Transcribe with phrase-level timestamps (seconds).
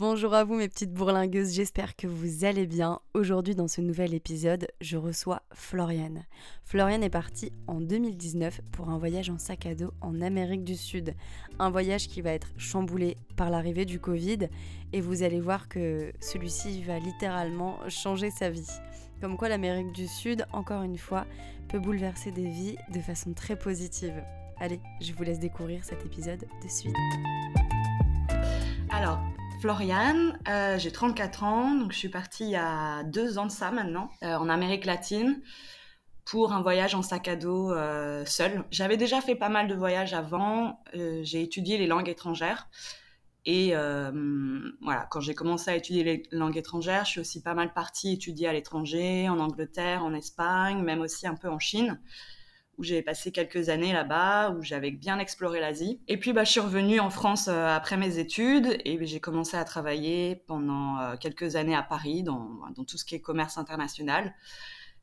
[0.00, 3.00] Bonjour à vous mes petites bourlingueuses, j'espère que vous allez bien.
[3.12, 6.24] Aujourd'hui dans ce nouvel épisode, je reçois Floriane.
[6.64, 10.74] Floriane est partie en 2019 pour un voyage en sac à dos en Amérique du
[10.74, 11.14] Sud.
[11.58, 14.48] Un voyage qui va être chamboulé par l'arrivée du Covid
[14.94, 18.70] et vous allez voir que celui-ci va littéralement changer sa vie.
[19.20, 21.26] Comme quoi l'Amérique du Sud, encore une fois,
[21.68, 24.24] peut bouleverser des vies de façon très positive.
[24.60, 26.96] Allez, je vous laisse découvrir cet épisode de suite.
[28.88, 29.20] Alors,
[29.60, 33.50] Floriane, euh, j'ai 34 ans, donc je suis partie il y a deux ans de
[33.50, 35.42] ça maintenant, euh, en Amérique latine,
[36.24, 38.64] pour un voyage en sac à dos euh, seul.
[38.70, 42.70] J'avais déjà fait pas mal de voyages avant, j'ai étudié les langues étrangères.
[43.44, 43.74] Et
[44.80, 48.14] voilà, quand j'ai commencé à étudier les langues étrangères, je suis aussi pas mal partie
[48.14, 52.00] étudier à l'étranger, en Angleterre, en Espagne, même aussi un peu en Chine
[52.80, 56.00] où j'ai passé quelques années là-bas, où j'avais bien exploré l'Asie.
[56.08, 59.58] Et puis bah, je suis revenue en France euh, après mes études et j'ai commencé
[59.58, 64.34] à travailler pendant euh, quelques années à Paris dans, tout ce qui est commerce international.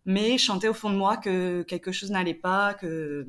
[0.05, 3.27] Mais je sentais au fond de moi que quelque chose n'allait pas, que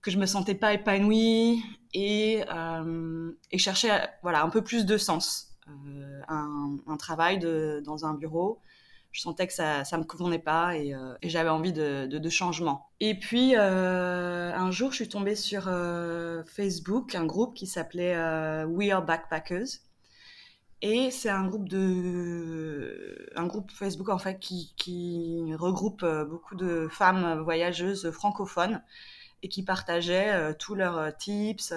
[0.00, 1.62] que je me sentais pas épanouie
[1.94, 3.90] et, euh, cherchais
[4.22, 5.52] voilà un peu plus de sens.
[5.68, 8.60] Euh, un, travail dans un bureau,
[9.12, 12.90] je sentais que ça ça me convenait pas et, euh, j'avais envie de, de, changement.
[13.00, 18.16] Et puis euh, un jour, je suis tombée sur euh, Facebook, un groupe qui s'appelait
[18.64, 19.80] We Are Backpackers.
[20.84, 26.88] Et c'est un groupe de un groupe Facebook en fait qui, qui regroupe beaucoup de
[26.90, 28.82] femmes voyageuses francophones
[29.44, 31.72] et qui partageaient tous leurs tips,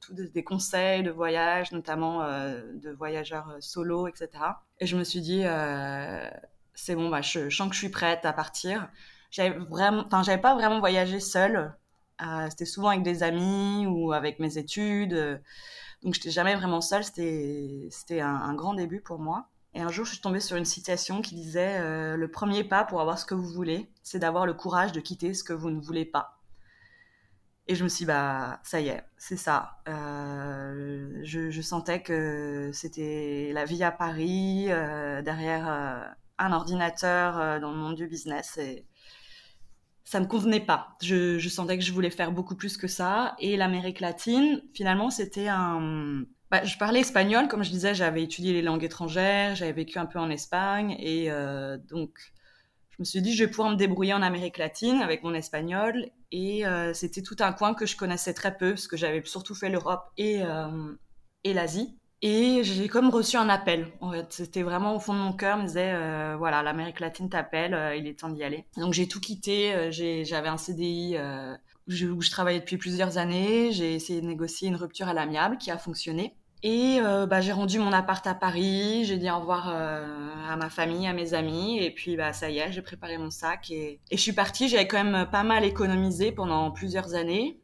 [0.00, 4.30] tous des, conseils de voyage, notamment de voyageurs solo, etc.
[4.80, 5.44] Et je me suis dit,
[6.78, 8.88] c'est bon, bah, je, sens que je suis prête à partir.
[9.32, 11.74] J'avais vraiment, pas vraiment voyagé seule.
[12.22, 15.42] Euh, c'était souvent avec des amis ou avec mes études.
[16.02, 17.02] Donc, j'étais jamais vraiment seule.
[17.02, 19.48] C'était, un, grand début pour moi.
[19.74, 22.84] Et un jour, je suis tombée sur une citation qui disait euh, Le premier pas
[22.84, 25.70] pour avoir ce que vous voulez, c'est d'avoir le courage de quitter ce que vous
[25.70, 26.38] ne voulez pas.
[27.66, 29.78] Et je me suis dit, bah, ça y est, c'est ça.
[29.88, 34.66] Euh, je, sentais que c'était la vie à Paris,
[35.22, 38.84] derrière un ordinateur euh, dans le monde du business et
[40.04, 40.96] ça me convenait pas.
[41.02, 43.36] Je, sentais que je voulais faire beaucoup plus que ça.
[43.40, 46.24] Et l'Amérique latine, finalement, c'était un.
[46.50, 50.06] Bah, je parlais espagnol, comme je disais, j'avais étudié les langues étrangères, j'avais vécu un
[50.06, 52.18] peu en Espagne, et euh, donc
[52.88, 56.06] je me suis dit, je vais pouvoir me débrouiller en Amérique latine avec mon espagnol.
[56.32, 59.54] Et euh, c'était tout un coin que je connaissais très peu, parce que j'avais surtout
[59.54, 60.42] fait l'Europe et
[61.44, 61.98] l'Asie.
[62.20, 63.92] Et j'ai comme reçu un appel.
[64.00, 67.28] En fait, c'était vraiment au fond de mon cœur, me disait euh, voilà, l'Amérique latine
[67.28, 68.64] t'appelle, euh, il est temps d'y aller.
[68.76, 69.72] Donc j'ai tout quitté.
[69.72, 69.90] Euh,
[70.24, 71.54] j'avais un CDI euh,
[71.86, 73.70] où je, travaillais depuis plusieurs années.
[73.70, 76.34] J'ai essayé de négocier une rupture à l'amiable qui a fonctionné.
[76.64, 79.04] Et euh, bah, j'ai rendu mon appart à Paris.
[79.04, 81.78] J'ai dit au revoir à ma famille, à mes amis.
[81.78, 84.68] Et puis bah ça y est, j'ai préparé mon sac et, et je suis partie.
[84.68, 87.60] J'avais quand même pas mal économisé pendant plusieurs années.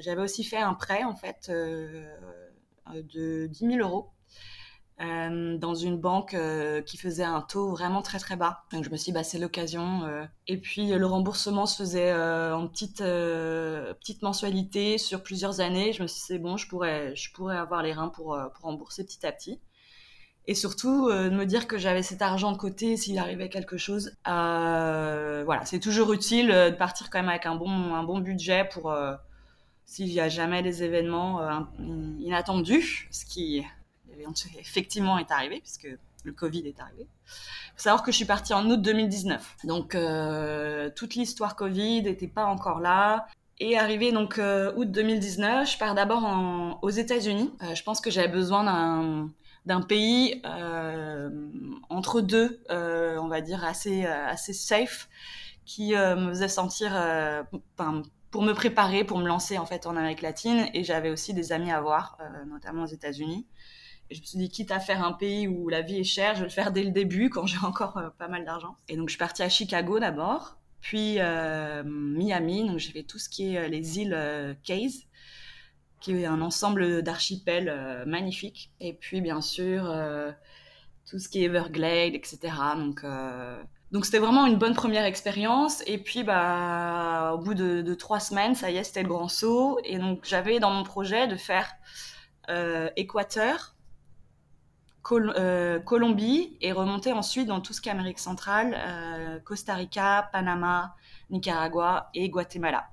[0.00, 1.48] J'avais aussi fait un prêt en fait
[2.94, 4.12] de 10 000 euros
[5.00, 8.64] euh, dans une banque euh, qui faisait un taux vraiment très très bas.
[8.72, 10.02] Donc je me suis dit, bah, c'est l'occasion.
[10.04, 10.24] Euh.
[10.48, 15.92] Et puis le remboursement se faisait en petite, petite mensualité sur plusieurs années.
[15.92, 18.64] Je me suis dit, c'est bon, je pourrais, je pourrais avoir les reins pour, pour
[18.64, 19.60] rembourser petit à petit.
[20.46, 24.16] Et surtout, de me dire que j'avais cet argent de côté s'il arrivait quelque chose.
[24.24, 28.92] voilà, c'est toujours utile de partir quand même avec un bon, un bon budget pour
[29.88, 31.60] s'il y a jamais des événements euh,
[32.20, 33.64] inattendus, ce qui
[34.58, 35.88] effectivement est arrivé, puisque
[36.24, 37.06] le Covid est arrivé.
[37.06, 39.56] Il faut savoir que je suis partie en août 2019.
[39.64, 43.28] Donc, euh, toute l'histoire Covid n'était pas encore là.
[43.60, 47.50] Et arrivé donc euh, août 2019, je pars d'abord aux États-Unis.
[47.74, 49.30] Je pense que j'avais besoin
[49.64, 50.42] d'un pays
[51.88, 55.08] entre deux, on va dire assez assez safe,
[55.64, 56.92] qui me faisait sentir,
[58.30, 60.68] pour me préparer, pour me lancer en fait en Amérique latine.
[60.74, 63.46] Et j'avais aussi des amis à voir, euh, notamment aux États-Unis.
[64.10, 66.40] Je me suis dit, quitte à faire un pays où la vie est chère, je
[66.40, 68.76] vais le faire dès le début, quand j'ai encore euh, pas mal d'argent.
[68.88, 72.66] Et donc je suis partie à Chicago d'abord, puis euh, Miami.
[72.66, 75.06] Donc j'ai fait tout ce qui est les îles Keys,
[76.00, 78.72] qui est un ensemble d'archipels magnifiques.
[78.80, 79.92] Et puis bien sûr
[81.08, 82.38] tout ce qui est Everglades, etc.
[82.76, 83.04] Donc
[83.90, 85.82] donc c'était vraiment une bonne première expérience.
[85.86, 89.78] Et puis bah au bout de, trois semaines, ça y est, c'était le grand saut.
[89.84, 91.72] Et donc j'avais dans mon projet de faire
[92.50, 93.74] euh, Équateur,
[95.10, 100.28] euh, Colombie et remonter ensuite dans tout ce qui est Amérique centrale, euh, Costa Rica,
[100.32, 100.94] Panama,
[101.30, 102.88] Nicaragua et Guatemala.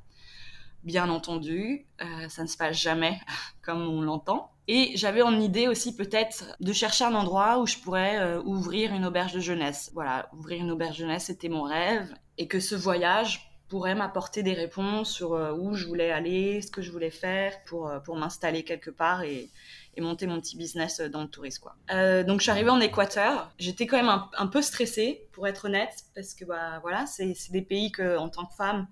[0.84, 1.88] Bien entendu,
[2.30, 3.20] ça ne se passe jamais
[3.64, 4.55] comme on l'entend.
[4.68, 8.94] Et j'avais en idée aussi peut-être de chercher un endroit où je pourrais euh, ouvrir
[8.94, 9.92] une auberge de jeunesse.
[9.94, 12.14] Voilà, ouvrir une auberge de jeunesse, c'était mon rêve.
[12.38, 16.72] Et que ce voyage pourrait m'apporter des réponses sur euh, où je voulais aller, ce
[16.72, 19.50] que je voulais faire pour, euh, pour m'installer quelque part et,
[19.98, 21.70] monter mon petit business dans le tourisme.
[21.90, 23.50] Donc je suis arrivée en Équateur.
[23.58, 27.34] J'étais quand même un, un, peu stressée, pour être honnête, parce que bah, voilà, c'est
[27.52, 28.88] des pays que, en tant que femme,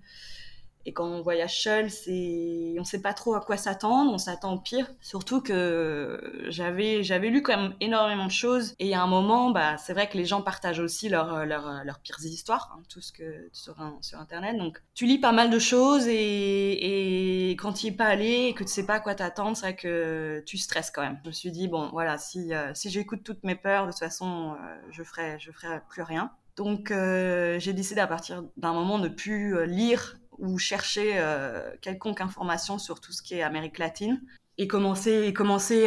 [0.86, 4.54] et quand on voyage seul, c'est, on sait pas trop à quoi s'attendre, on s'attend
[4.54, 4.90] au pire.
[5.00, 8.74] Surtout que j'avais, j'avais lu quand même énormément de choses.
[8.78, 11.98] Et a un moment, bah, c'est vrai que les gens partagent aussi leurs leur, leur
[12.00, 14.56] pires histoires, hein, tout ce que sur, sur Internet.
[14.58, 18.48] Donc, tu lis pas mal de choses et, et quand tu y es pas allé
[18.48, 21.18] et que tu sais pas à quoi t'attendre, c'est vrai que tu stresses quand même.
[21.22, 24.00] Je me suis dit, bon, voilà, si, euh, si j'écoute toutes mes peurs, de toute
[24.00, 26.30] façon, euh, je ferai, je ferai plus rien.
[26.56, 31.70] Donc, euh, j'ai décidé à partir d'un moment de plus euh, lire ou chercher euh,
[31.80, 34.20] quelconque information sur tout ce qui est Amérique latine
[34.56, 35.32] et commencer,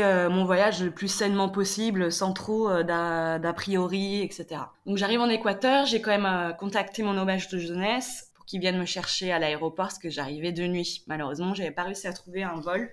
[0.03, 4.61] euh, mon voyage le plus sainement possible, sans trop euh, d'a priori, etc.
[4.85, 8.79] Donc j'arrive en Équateur, j'ai quand même contacté mon auberge de jeunesse pour qu'ils viennent
[8.79, 11.03] me chercher à l'aéroport parce que j'arrivais de nuit.
[11.07, 12.91] Malheureusement, j'avais pas réussi à trouver un vol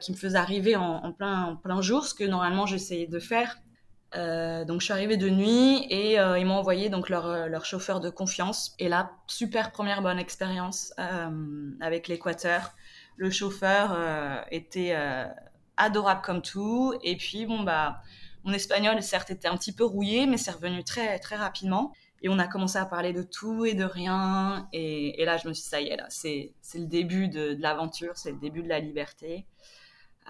[0.00, 3.58] qui me faisait arriver en, plein, en plein jour, ce que normalement j'essayais de faire.
[4.16, 7.46] Euh, donc je suis arrivée de nuit et euh, ils m'ont envoyé donc leur, euh,
[7.46, 8.74] leur, chauffeur de confiance.
[8.78, 10.92] Et là, super première bonne expérience
[11.80, 12.74] avec l'Équateur.
[13.16, 13.96] Le chauffeur
[14.50, 14.96] était
[15.76, 16.94] adorable comme tout.
[17.02, 18.00] Et puis bon bah
[18.44, 21.92] mon espagnol certes était un petit peu rouillé, mais c'est revenu très très rapidement.
[22.22, 24.68] Et on a commencé à parler de tout et de rien.
[24.72, 28.16] Et, là je me suis dit ça y est là, c'est le début de l'aventure,
[28.16, 29.46] c'est le début de la liberté.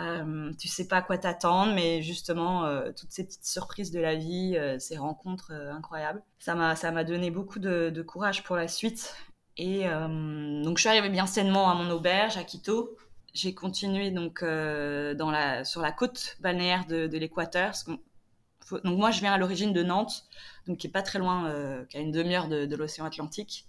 [0.00, 4.00] Euh, tu sais pas à quoi t'attendre, mais justement, euh, toutes ces petites surprises de
[4.00, 8.56] la vie, euh, ces rencontres incroyables, ça m'a, ça m'a donné beaucoup de, courage pour
[8.56, 9.14] la suite.
[9.56, 12.96] Et donc, je suis arrivée bien sainement à mon auberge à Quito.
[13.34, 17.74] J'ai continué donc sur la côte balnéaire de, l'Équateur.
[17.86, 20.24] Donc, moi, je viens à l'origine de Nantes,
[20.66, 23.66] donc qui est pas très loin, qui a une demi-heure de, de l'océan Atlantique.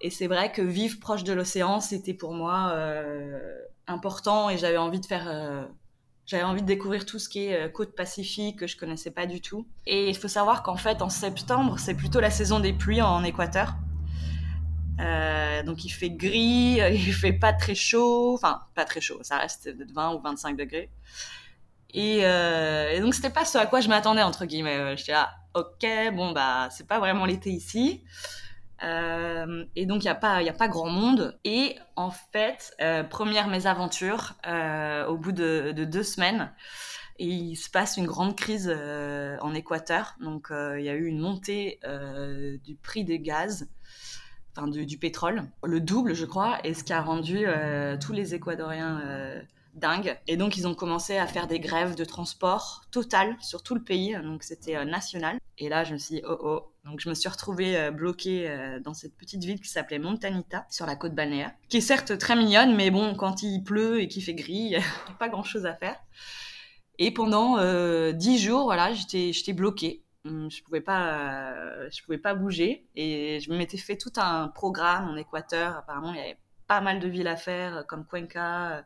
[0.00, 2.72] Et c'est vrai que vivre proche de l'océan, c'était pour moi
[3.88, 5.64] important et j'avais envie de faire euh,
[6.26, 9.26] j'avais envie de découvrir tout ce qui est euh, côte pacifique que je connaissais pas
[9.26, 9.66] du tout.
[9.86, 13.24] Et il faut savoir qu'en fait en septembre c'est plutôt la saison des pluies en
[13.24, 13.74] Équateur.
[15.00, 19.38] Euh, donc il fait gris il fait pas très chaud enfin pas très chaud ça
[19.38, 20.90] reste de 20 ou 25 degrés.
[21.94, 24.96] Et, euh, et donc c'était pas ce à quoi je m'attendais entre guillemets.
[24.96, 28.04] J'étais là ok bon bah c'est pas vraiment l'été ici
[28.82, 31.38] euh, et donc, il n'y a, pas, a pas grand monde.
[31.44, 36.52] Et en fait, euh, première mésaventure, euh, au bout de, de, deux semaines,
[37.18, 38.70] il se passe une grande crise
[39.40, 40.14] en Équateur.
[40.20, 41.80] Donc, il y a eu une montée
[42.64, 43.68] du prix des gaz,
[44.56, 47.44] enfin du, du, pétrole, le double, je crois, et ce qui a rendu
[48.00, 49.02] tous les Équatoriens
[49.78, 50.18] dingues.
[50.26, 53.82] Et donc, ils ont commencé à faire des grèves de transport total sur tout le
[53.82, 54.16] pays.
[54.22, 55.38] Donc, c'était national.
[55.58, 58.48] Et là, je me suis dit, oh oh, donc je me suis retrouvée euh, bloquée
[58.48, 62.16] euh, dans cette petite ville qui s'appelait Montanita, sur la côte balnéaire, qui est certes
[62.16, 64.82] très mignonne, mais bon, quand il pleut et qu'il fait gris, il a
[65.18, 65.96] pas grand-chose à faire.
[66.98, 70.02] Et pendant euh, dix jours, voilà, j'étais, bloquée.
[70.24, 72.86] Hum, je pouvais euh, pouvais pas bouger.
[72.96, 75.76] Et je m'étais fait tout un programme en Équateur.
[75.76, 78.84] Apparemment, il y avait pas mal de villes à faire, comme Cuenca.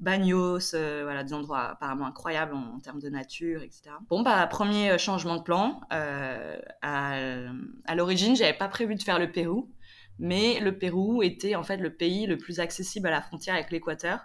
[0.00, 3.90] Bagnos, euh, voilà, des endroits apparemment incroyables en, termes de nature, etc.
[4.08, 5.80] Bon, bah, premier changement de plan.
[5.92, 9.70] Euh, à, l'origine, j'avais pas prévu de faire le Pérou,
[10.18, 13.70] mais le Pérou était en fait le pays le plus accessible à la frontière avec
[13.70, 14.20] l'Équateur.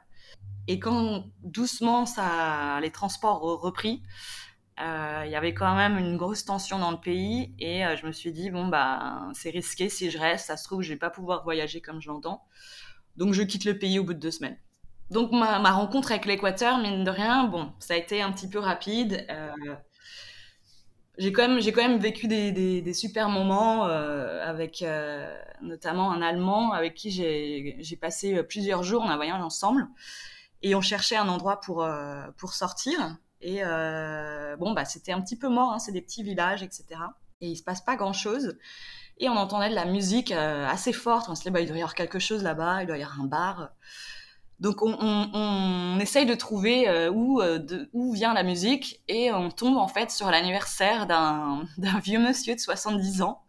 [0.68, 4.04] Et quand doucement ça, les transports ont repris,
[4.82, 8.06] euh, il y avait quand même une grosse tension dans le pays et euh, je
[8.06, 11.00] me suis dit bon bah c'est risqué si je reste, ça se trouve je vais
[11.00, 12.44] pas pouvoir voyager comme je l'entends.
[13.18, 14.58] Donc je quitte le pays au bout de deux semaines
[15.12, 18.60] donc ma, rencontre avec l'Équateur, mine de rien, bon, ça a été un petit peu
[18.60, 19.26] rapide.
[19.30, 19.76] Euh,
[21.18, 26.94] j'ai quand même vécu des, des, super moments euh, avec euh, notamment un Allemand avec
[26.94, 29.88] qui j'ai passé plusieurs jours en voyage ensemble
[30.62, 33.62] et on cherchait un endroit pour sortir et
[34.60, 36.86] bon bah c'était un petit peu mort, hein, c'est des petits villages etc.
[37.42, 38.58] Et il se passe pas grand chose.
[39.18, 41.28] Et on entendait de la musique assez forte.
[41.28, 43.20] On se dit bah il doit y avoir quelque chose là-bas, il doit y avoir
[43.20, 43.72] un bar.
[44.60, 49.02] Donc on, on, on, essaye de trouver euh, où, euh, de, où vient la musique
[49.08, 51.66] et on tombe en fait sur l'anniversaire d'un
[52.04, 53.42] vieux monsieur de 70 ans.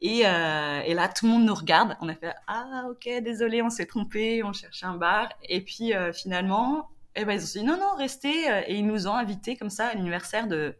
[0.00, 1.96] Et, euh, et, là, tout le monde nous regarde.
[2.00, 5.28] On a fait Ah, ok, désolé, on s'est trompé, on cherchait un bar.
[5.48, 8.46] Et puis euh, finalement, eh ben, ils ont dit Non, non, restez.
[8.66, 10.76] Et ils nous ont invités comme ça à l'anniversaire de,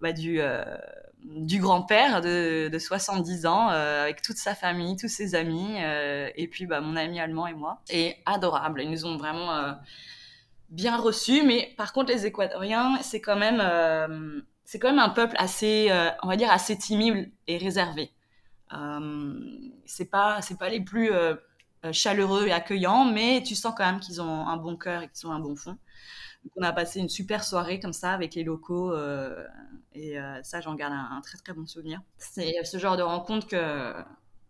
[0.00, 0.40] bah, du,
[1.24, 6.28] du grand-père de, de 70 ans euh, avec toute sa famille, tous ses amis, euh,
[6.36, 7.80] et puis bah, mon ami allemand et moi.
[7.90, 8.82] Et adorable.
[8.82, 9.74] Ils nous ont vraiment
[10.74, 11.42] bien reçu.
[11.42, 15.90] Mais par contre, les Équatoriens, c'est quand même, euh, c'est quand même un peuple assez,
[15.90, 18.10] euh, on va dire, assez timide et réservé.
[18.72, 19.34] Euh,
[19.86, 21.10] c'est pas, c'est pas les plus
[21.92, 25.28] chaleureux et accueillants, mais tu sens quand même qu'ils ont un bon cœur et qu'ils
[25.28, 25.76] ont un bon fond.
[26.56, 28.94] On a passé une super soirée comme ça avec les locaux
[29.94, 32.00] et ça, j'en garde un, très très bon souvenir.
[32.18, 33.94] C'est ce genre de rencontre que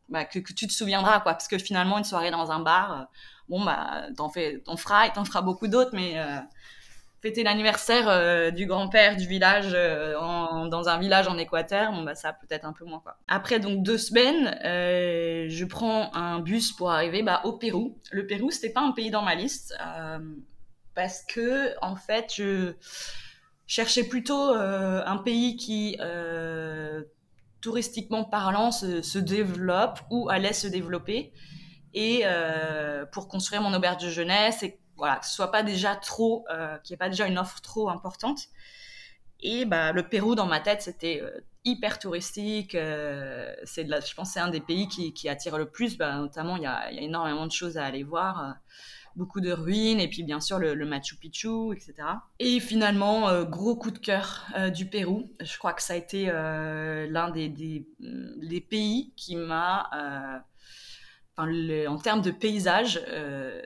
[0.08, 1.32] bah, que, tu te souviendras, quoi.
[1.32, 3.04] Parce que finalement, une soirée dans un bar, euh,
[3.48, 6.40] bon, bah, t'en fais, t'en feras et t'en feras beaucoup d'autres, mais euh,
[7.22, 12.34] fêter l'anniversaire euh, du grand-père du village dans un village en Équateur, bon, bah, ça
[12.34, 13.16] peut-être un peu moins, quoi.
[13.28, 17.98] Après, donc, deux semaines, je prends un bus pour arriver bah, au Pérou.
[18.12, 19.74] Le Pérou, c'était pas un pays dans ma liste,
[20.94, 22.74] parce que, en fait, je
[23.66, 25.96] cherchais plutôt un pays qui
[27.64, 31.32] touristiquement parlant, se, développe ou allait se développer.
[31.94, 35.96] Et euh, pour construire mon auberge de jeunesse, et voilà, que ce soit pas déjà
[35.96, 38.38] trop, euh, qu'il n'y ait pas déjà une offre trop importante.
[39.40, 42.72] Et bah, le Pérou, dans ma tête, c'était euh, hyper touristique.
[42.72, 45.96] c'est je pense c'est un des pays qui, attire le plus.
[45.96, 48.56] Bah, notamment, il y a, énormément de choses à aller voir
[49.16, 51.94] beaucoup de ruines, et puis bien sûr le, Machu Picchu, etc.
[52.38, 55.30] Et finalement, euh, gros coup de cœur euh, du Pérou.
[55.40, 59.88] Je crois que ça a été euh, l'un des, des, pays qui m'a...
[61.36, 61.50] Enfin,
[61.88, 63.00] en termes de paysage,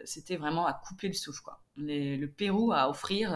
[0.05, 1.43] c'était vraiment à couper le souffle.
[1.43, 1.61] Quoi.
[1.77, 3.35] le Pérou a offrir...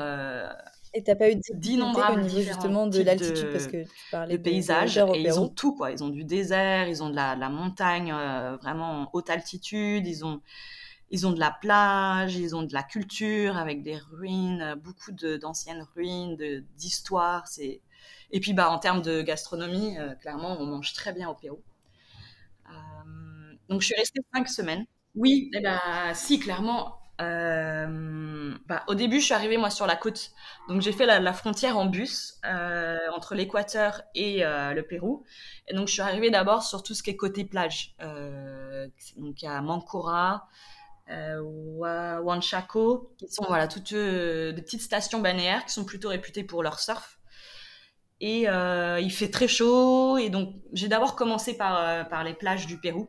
[0.95, 4.43] Et t'as pas eu d'innombrables au niveau justement de l'altitude parce que tu parlais de
[4.43, 5.91] paysages et ils ont tout quoi.
[5.91, 8.13] Ils ont du désert, ils ont de la, la montagne
[8.61, 10.43] vraiment haute altitude, ils ont
[11.13, 15.87] ils ont de la plage, ils ont de la culture avec des ruines, beaucoup d'anciennes
[15.95, 16.37] ruines,
[16.79, 17.45] d'histoire.
[18.31, 21.63] Et puis bah en termes de gastronomie, euh, clairement, on mange très bien au Pérou.
[22.67, 22.73] Euh,
[23.69, 24.87] donc je suis restée cinq semaines.
[25.15, 25.79] Oui, ben,
[26.15, 26.99] si clairement.
[27.21, 30.33] Euh, bah, au début, je suis arrivée moi sur la côte,
[30.67, 32.41] donc j'ai fait la, frontière en bus
[33.15, 35.25] entre l'Équateur et le Pérou.
[35.69, 37.95] Et donc je suis arrivée d'abord sur tout ce qui est côté plage.
[39.19, 40.72] donc a Mancora, euh,
[42.23, 46.63] Wanchaco, qui sont voilà, toutes euh, des petites stations balnéaires qui sont plutôt réputées pour
[46.63, 47.19] leur surf.
[48.21, 52.67] Et euh, il fait très chaud, et donc j'ai d'abord commencé par, par les plages
[52.67, 53.09] du Pérou.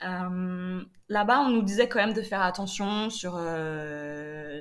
[0.00, 3.38] Là-bas, on nous disait quand même de faire attention sur,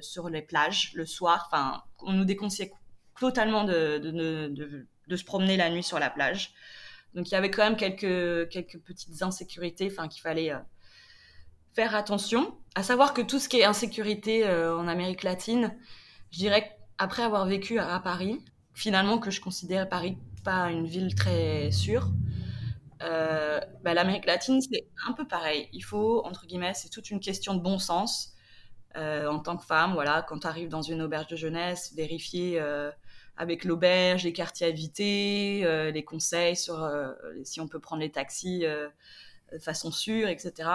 [0.02, 1.48] sur les plages le soir.
[1.50, 2.74] Enfin, on nous déconseillait
[3.18, 6.54] totalement de, de, de, se promener la nuit sur la plage.
[7.14, 10.52] Donc il y avait quand même quelques, quelques petites insécurités qu'il fallait
[11.74, 12.56] faire attention.
[12.76, 15.76] À savoir que tout ce qui est insécurité euh, en Amérique latine,
[16.32, 18.40] je dirais après avoir vécu à, Paris,
[18.74, 22.08] finalement que je considère Paris pas une ville très sûre,
[23.04, 25.68] euh, bah, l'Amérique latine c'est un peu pareil.
[25.74, 28.34] Il faut, entre guillemets, c'est toute une question de bon sens.
[28.98, 32.62] Euh, en tant que femme, voilà, quand tu arrives dans une auberge de jeunesse, vérifier
[33.38, 36.90] avec l'auberge les quartiers éviter, les conseils sur
[37.44, 40.70] si on peut prendre les taxis de façon sûre, etc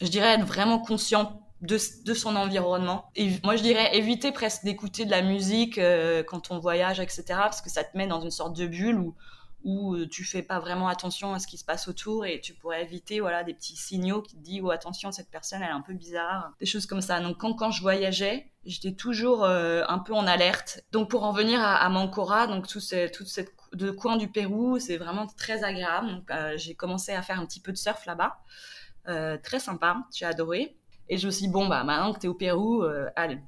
[0.00, 1.78] je dirais être vraiment conscient de,
[2.14, 3.10] son environnement.
[3.14, 7.24] Et moi, je dirais éviter presque d'écouter de la musique euh, quand on voyage, etc.
[7.28, 9.14] Parce que ça te met dans une sorte de bulle où,
[9.62, 12.52] où euh, tu fais pas vraiment attention à ce qui se passe autour et tu
[12.52, 15.72] pourrais éviter voilà, des petits signaux qui te disent oh, attention, cette personne, elle est
[15.72, 16.50] un peu bizarre.
[16.58, 17.20] Des choses comme ça.
[17.20, 20.82] Donc, quand, je voyageais, j'étais toujours euh, un peu en alerte.
[20.90, 24.28] Donc, pour en venir à, à Mancora, donc tout, ce, tout cette de coin du
[24.28, 26.08] Pérou, c'est vraiment très agréable.
[26.08, 28.36] Donc, j'ai commencé à faire un petit peu de surf là-bas.
[29.08, 30.76] Euh, très sympa, j'ai adoré.
[31.08, 33.38] Et je me suis dit, bon, bah, maintenant que tu es au Pérou, euh, allez,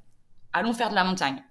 [0.52, 1.42] allons faire de la montagne.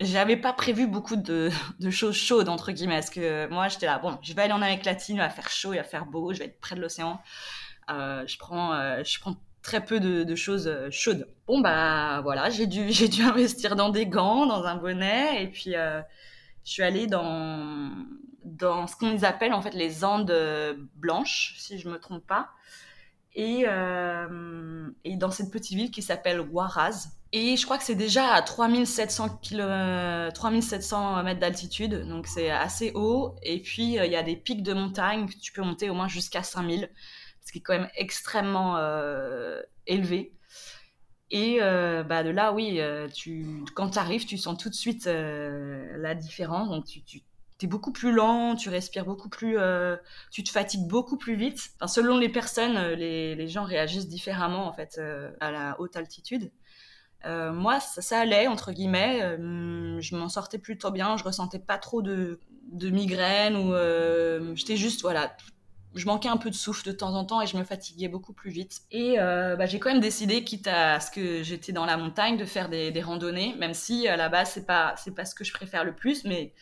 [0.00, 1.50] J'avais pas prévu beaucoup de,
[1.90, 4.84] choses chaudes, entre guillemets, parce que moi, j'étais là, bon, je vais aller en Amérique
[4.84, 7.20] latine, il va faire chaud, il va faire beau, je vais être près de l'océan.
[7.90, 11.28] Euh, je, prends, je prends très peu de, choses chaudes.
[11.46, 15.46] Bon, bah voilà, j'ai dû, j'ai dû investir dans des gants, dans un bonnet, et
[15.46, 16.02] puis je
[16.64, 17.92] suis allée dans,
[18.44, 20.34] dans ce qu'on appelle en fait les Andes
[20.96, 22.50] blanches, si je me trompe pas.
[23.34, 27.08] Et, euh, et, dans cette petite ville qui s'appelle Huaraz.
[27.32, 32.92] Et je crois que c'est déjà à 3700, km, 3700 mètres d'altitude, donc c'est assez
[32.94, 33.34] haut.
[33.42, 35.94] Et puis euh, il y a des pics de montagne que tu peux monter au
[35.94, 36.90] moins jusqu'à 5000,
[37.40, 40.34] ce qui est quand même extrêmement euh, élevé.
[41.30, 42.78] Et bah de là, oui,
[43.14, 46.68] tu, quand tu arrives, tu sens tout de suite la différence.
[46.68, 47.22] Donc tu
[47.66, 49.96] beaucoup plus lent, tu respires beaucoup plus, euh,
[50.30, 51.70] tu te fatigues beaucoup plus vite.
[51.76, 55.80] Enfin, selon les personnes, euh, les, les, gens réagissent différemment en fait euh, à la
[55.80, 56.52] haute altitude.
[57.24, 59.36] moi, ça, allait entre guillemets.
[60.00, 61.16] je m'en sortais plutôt bien.
[61.16, 62.40] Je ressentais pas trop de,
[62.72, 63.74] de migraines ou
[64.56, 65.34] j'étais juste voilà
[65.94, 68.32] je manquais un peu de souffle de temps en temps et je me fatiguais beaucoup
[68.32, 68.80] plus vite.
[68.90, 72.44] Et bah, j'ai quand même décidé, quitte à ce que j'étais dans la montagne, de
[72.44, 75.52] faire des, randonnées, même si à la base c'est pas c'est pas ce que je
[75.52, 76.54] préfère le plus, mais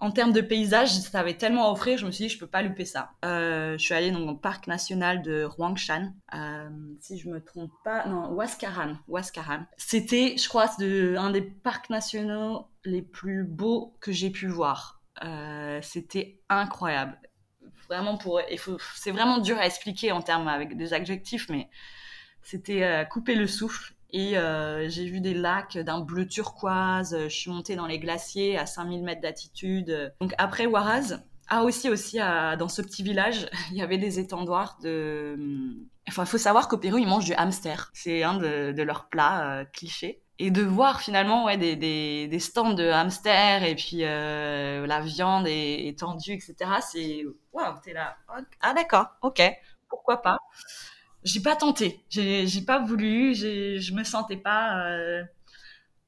[0.00, 2.46] en termes de paysage, ça avait tellement à offrir, je me suis dit je peux
[2.46, 3.12] pas louper ça.
[3.24, 6.68] Euh, je suis allée dans le parc national de Huangshan, euh,
[7.00, 9.66] si je me trompe pas, non Huascaran, Huascaran.
[9.76, 15.02] C'était, je crois, un des parcs nationaux les plus beaux que j'ai pu voir.
[15.82, 17.18] C'était incroyable
[17.88, 18.40] vraiment pour.
[18.94, 21.68] C'est vraiment dur à expliquer en termes avec des adjectifs, mais
[22.42, 23.94] c'était euh, couper le souffle.
[24.10, 27.16] Et euh, j'ai vu des lacs d'un bleu turquoise.
[27.24, 30.14] Je suis montée dans les glaciers à 5000 mètres d'altitude.
[30.20, 34.78] Donc après Waraz, ah aussi aussi dans ce petit village, il y avait des étendoirs
[34.82, 35.36] de.
[36.08, 37.90] Enfin, il faut savoir qu'au Pérou, ils mangent du hamster.
[37.92, 42.38] C'est un de, leurs plats euh, clichés et de voir finalement ouais, des, des, des,
[42.38, 46.54] stands de hamsters et puis euh, la viande est, est tendue, etc.
[46.80, 48.16] C'est waouh, t'es là.
[48.60, 49.42] Ah d'accord, ok,
[49.88, 50.38] pourquoi pas?
[51.24, 54.86] J'ai pas tenté, j'ai pas voulu, je me sentais pas.
[54.86, 55.22] Euh...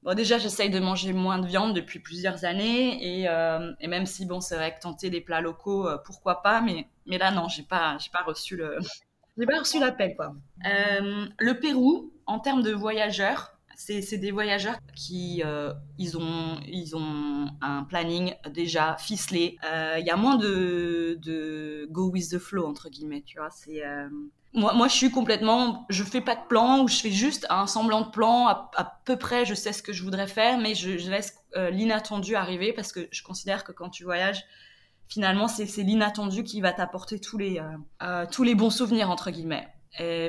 [0.03, 4.07] Bon, déjà, j'essaye de manger moins de viande depuis plusieurs années et, euh, et même
[4.07, 7.31] si bon, c'est vrai que tenter des plats locaux, euh, pourquoi pas, mais mais là
[7.31, 8.79] non, j'ai pas j'ai pas reçu le
[9.39, 10.35] j'ai pas reçu l'appel quoi.
[10.65, 17.49] Le Pérou, en termes de voyageurs, c'est des voyageurs qui euh, ils ont ils ont
[17.63, 19.59] un planning déjà ficelé.
[19.65, 23.51] Euh, il y a moins de, de go with the flow entre guillemets, tu vois.
[23.51, 24.09] C'est euh,
[24.53, 27.67] moi, moi, je suis complètement, je fais pas de plan ou je fais juste un
[27.67, 28.49] semblant de plan.
[28.49, 32.37] À, peu près, je sais ce que je voudrais faire, mais je, je laisse l'inattendu
[32.37, 34.45] arriver parce que je considère que quand tu voyages,
[35.09, 37.61] finalement, c'est l'inattendu qui va t'apporter tous les
[38.31, 39.69] tous les bons souvenirs entre guillemets.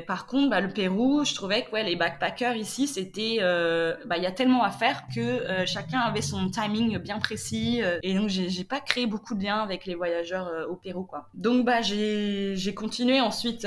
[0.06, 4.22] Par contre, bah, le Pérou, je trouvais que les backpackers ici, c'était, euh, bah, il
[4.22, 7.80] y a tellement à faire que euh, chacun avait son timing bien précis.
[7.82, 11.08] Euh, et donc, j'ai pas créé beaucoup de liens avec les voyageurs au Pérou.
[11.34, 13.62] Donc, bah, j'ai continué ensuite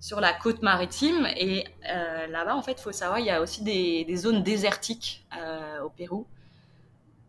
[0.00, 1.26] sur la côte maritime.
[1.36, 1.64] Et
[2.30, 5.26] là-bas, en fait, il faut savoir, il y a aussi des zones désertiques
[5.84, 6.26] au Pérou,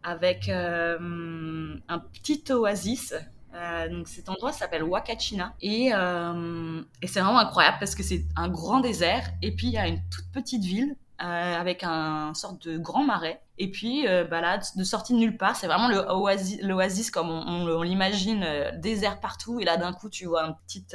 [0.03, 3.15] avec un petit oasis
[3.59, 8.23] euh, donc cet endroit s'appelle Wakachina et, euh, et c'est vraiment incroyable parce que c'est
[8.37, 12.33] un grand désert et puis il y a une toute petite ville euh, avec un
[12.33, 13.41] sorte de grand marais.
[13.61, 15.55] Et puis, euh, balade de sortie de nulle part.
[15.55, 19.59] C'est vraiment l'oasis comme on, l'imagine, euh, désert partout.
[19.59, 20.85] Et là, d'un coup, tu vois un petit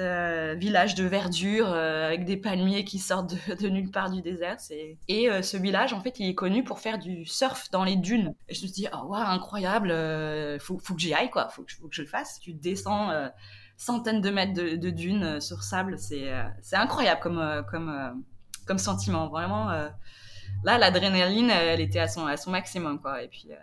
[0.57, 4.57] village de verdure avec des palmiers qui sortent de, nulle part du désert.
[5.09, 8.35] Et ce village, en fait, il est connu pour faire du surf dans les dunes.
[8.49, 9.91] Et je me suis dit, oh, wow, incroyable,
[10.61, 11.49] faut, faut que j'y aille, quoi.
[11.49, 12.41] Faut faut que je le fasse.
[12.41, 13.11] Tu descends
[13.77, 15.99] centaines de mètres de, dunes sur sable.
[15.99, 16.33] C'est,
[16.73, 19.29] incroyable comme, sentiment.
[19.29, 19.89] Vraiment, euh,
[20.65, 23.23] là, l'adrénaline, elle était à son, maximum, quoi.
[23.23, 23.57] Et puis, euh,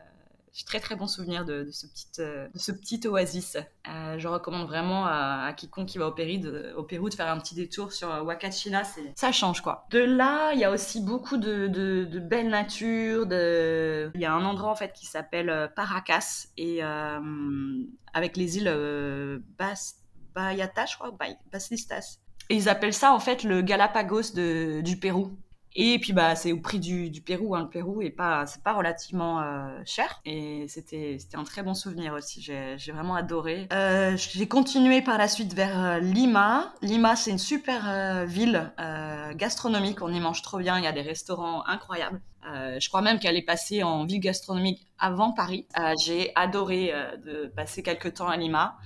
[0.53, 3.57] j'ai très très bon souvenir de, ce, petit, euh, ce petit oasis.
[3.85, 7.39] je recommande vraiment à, quiconque qui va au, Pérou de, au Pérou de faire un
[7.39, 8.83] petit détour sur Wakachina.
[9.15, 9.87] Ça change quoi.
[9.91, 13.25] De là, il y a aussi beaucoup de, belles natures.
[13.31, 19.95] Il y a un endroit en fait qui s'appelle Paracas et avec les îles Bas
[20.33, 21.11] Bayata, je crois,
[21.51, 22.19] Baslistas.
[22.49, 25.37] Et ils appellent ça en fait le Galapagos du Pérou.
[25.73, 27.55] Et puis bah c'est au prix du, du Pérou.
[27.55, 27.61] Hein.
[27.63, 31.73] Le Pérou est pas c'est pas relativement euh, cher et c'était c'était un très bon
[31.73, 32.41] souvenir aussi.
[32.41, 33.67] J'ai vraiment adoré.
[33.71, 36.73] Euh, j'ai continué par la suite vers euh, Lima.
[36.81, 40.01] Lima c'est une super euh, ville euh, gastronomique.
[40.01, 40.77] On y mange trop bien.
[40.77, 42.21] Il y a des restaurants incroyables.
[42.43, 45.67] je crois même qu'elle est passée en ville gastronomique avant Paris.
[46.03, 46.91] j'ai adoré
[47.25, 48.77] de passer quelques temps à Lima.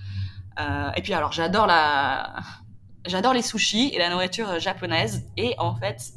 [0.96, 2.36] et puis alors j'adore la
[3.08, 5.26] j'adore les sushis et la nourriture japonaise.
[5.38, 6.14] Et en fait,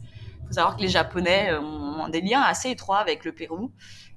[0.48, 3.72] faut savoir que les Japonais ont des liens assez étroits avec le Pérou.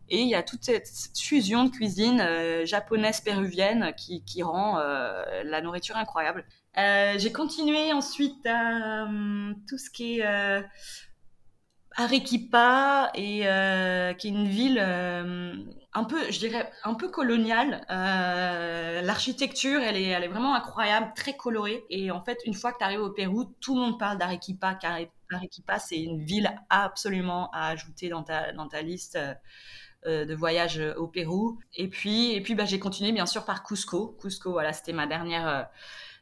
[0.10, 5.62] Et il y a toute cette, fusion de cuisine euh, japonaise-péruvienne qui, rend euh, la
[5.62, 6.44] nourriture incroyable.
[6.78, 9.08] Euh, j'ai continué ensuite à
[9.70, 10.64] tout ce qui est
[11.98, 15.54] Arequipa et euh, qui est une ville euh,
[15.94, 17.86] un peu, je dirais, un peu coloniale.
[17.90, 21.84] Euh, L'architecture, elle est, elle est vraiment incroyable, très colorée.
[21.90, 24.76] Et en fait, une fois que tu arrives au Pérou, tout le monde parle d'Arequipa,
[24.76, 24.98] car
[25.34, 29.18] Arequipa, c'est une ville absolument à ajouter dans ta, dans ta liste.
[30.08, 33.62] Euh, de voyage au Pérou et puis et puis bah, j'ai continué bien sûr par
[33.64, 35.62] Cusco Cusco voilà c'était ma dernière euh,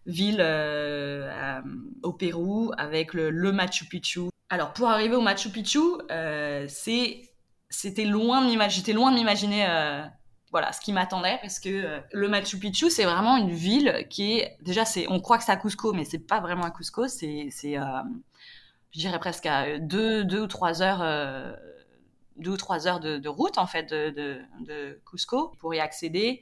[0.06, 1.62] ville euh,
[2.04, 8.42] au Pérou avec le, Machu Picchu alors, pour arriver au Machu Picchu, euh, c'était loin
[8.42, 10.04] de j'étais loin de m'imaginer euh,
[10.52, 14.40] voilà ce qui m'attendait parce que euh, le Machu Picchu c'est vraiment une ville qui
[14.40, 17.08] est déjà c'est on croit que c'est à Cusco mais c'est pas vraiment à Cusco
[17.08, 17.78] c'est c'est
[18.92, 21.04] je dirais presque à deux, deux ou trois heures
[22.38, 26.42] deux ou trois heures de, route en fait de, Cusco pour y accéder.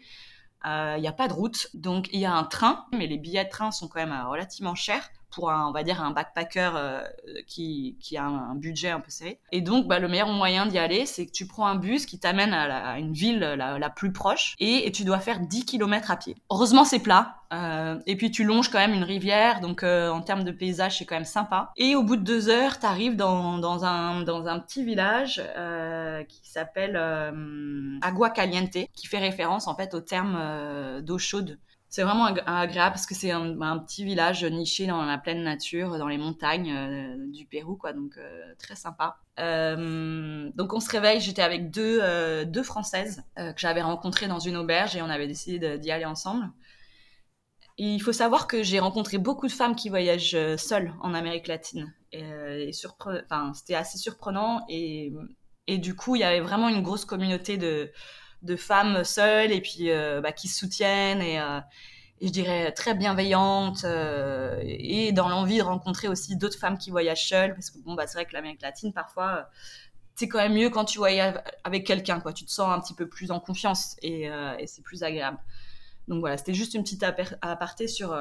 [0.64, 3.46] Il n'y a pas de route, donc il y a un train, mais les billets
[3.46, 7.04] de train sont quand même relativement chers pour un, on va dire un backpacker euh,
[7.48, 9.40] qui, qui, a un, budget un peu serré.
[9.52, 12.20] Et donc, bah, le meilleur moyen d'y aller, c'est que tu prends un bus qui
[12.20, 16.18] t'amène à, une ville la, la, plus proche et, tu dois faire 10 km à
[16.18, 16.36] pied.
[16.50, 17.36] Heureusement, c'est plat.
[17.54, 20.98] Euh, et puis tu longes quand même une rivière, donc euh, en termes de paysage,
[20.98, 21.72] c'est quand même sympa.
[21.78, 25.42] Et au bout de deux heures, tu arrives dans, dans, un, dans un petit village
[25.56, 26.98] euh, qui s'appelle
[28.02, 31.58] Agua Caliente, qui fait référence en fait au terme d'eau chaude
[31.98, 36.08] c'est vraiment agréable parce que c'est un, petit village niché dans la pleine nature, dans
[36.08, 37.92] les montagnes euh, du Pérou, quoi.
[37.92, 39.18] Donc euh, très sympa.
[39.40, 41.20] Euh, donc on se réveille.
[41.22, 45.80] J'étais avec deux deux françaises que j'avais rencontrées dans une auberge et on avait décidé
[45.80, 46.52] d'y aller ensemble.
[47.80, 51.92] Il faut savoir que j'ai rencontré beaucoup de femmes qui voyagent seules en Amérique latine.
[52.12, 52.22] Et,
[52.70, 55.12] et c'était assez surprenant et
[55.68, 57.92] du coup il y avait vraiment une grosse communauté de
[58.48, 61.60] de femmes seules et puis euh, bah, qui se soutiennent et, euh,
[62.22, 66.90] et, je dirais très bienveillantes euh, et dans l'envie de rencontrer aussi d'autres femmes qui
[66.90, 67.54] voyagent seules.
[67.54, 69.50] Parce que bon bah c'est vrai que l'Amérique latine parfois
[70.16, 72.34] c'est quand même mieux quand tu voyages avec quelqu'un quoi.
[72.34, 74.30] Tu te sens un petit peu plus en confiance et,
[74.66, 75.38] c'est plus agréable.
[76.08, 77.04] Donc voilà c'était juste une petite
[77.42, 78.18] aparté sur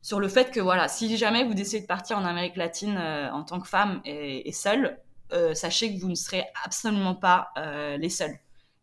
[0.00, 3.42] sur le fait que voilà si jamais vous décidez de partir en Amérique latine en
[3.42, 4.98] tant que femme et, et seule
[5.52, 7.52] sachez que vous ne serez absolument pas
[7.98, 8.38] les seuls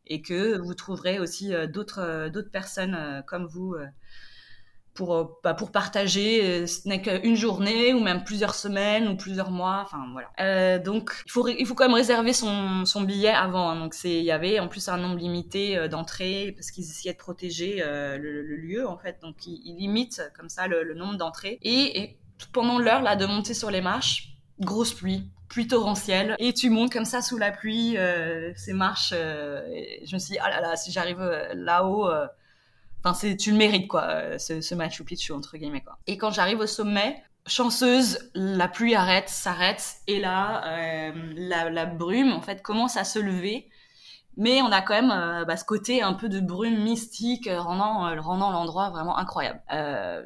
[0.07, 3.75] et que vous trouverez aussi euh, d'autres euh, d'autres personnes euh, comme vous
[4.93, 9.81] pour, bah, pour partager, ce n'est qu'une journée ou même plusieurs semaines ou plusieurs mois.
[9.83, 10.79] Enfin voilà.
[10.79, 13.71] donc il faut il faut quand même réserver son, billet avant.
[13.71, 13.79] Hein.
[13.81, 17.83] donc il y avait en plus un nombre limité d'entrées parce qu'ils essayaient de protéger
[17.83, 19.17] le, lieu en fait.
[19.21, 22.17] Donc ils, limitent comme ça le, nombre d'entrées et, et
[22.53, 26.35] pendant l'heure de monter sur les marches, grosse pluie pluie torrentielle.
[26.39, 29.61] Et tu montes comme ça sous la pluie euh, ces marches euh,
[30.05, 32.09] je me suis dit ah là là si j'arrive euh, là-haut
[33.03, 35.97] enfin tu le mérites quoi ce, ce Machu Picchu entre guillemets quoi.
[36.07, 42.33] Et quand j'arrive au sommet chanceuse la pluie arrête s'arrête et là la, la, brume
[42.33, 43.69] en fait commence à se lever
[44.37, 47.61] mais on a quand même euh, bah, ce côté un peu de brume mystique euh,
[47.61, 49.61] rendant euh, rendant l'endroit vraiment incroyable.
[49.71, 50.23] Euh,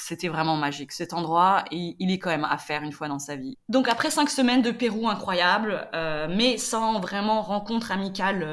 [0.00, 3.18] c'était vraiment magique cet endroit et il est quand même à faire une fois dans
[3.18, 3.56] sa vie.
[3.68, 5.88] Donc après cinq semaines de Pérou incroyable,
[6.30, 8.46] mais sans vraiment rencontre amicale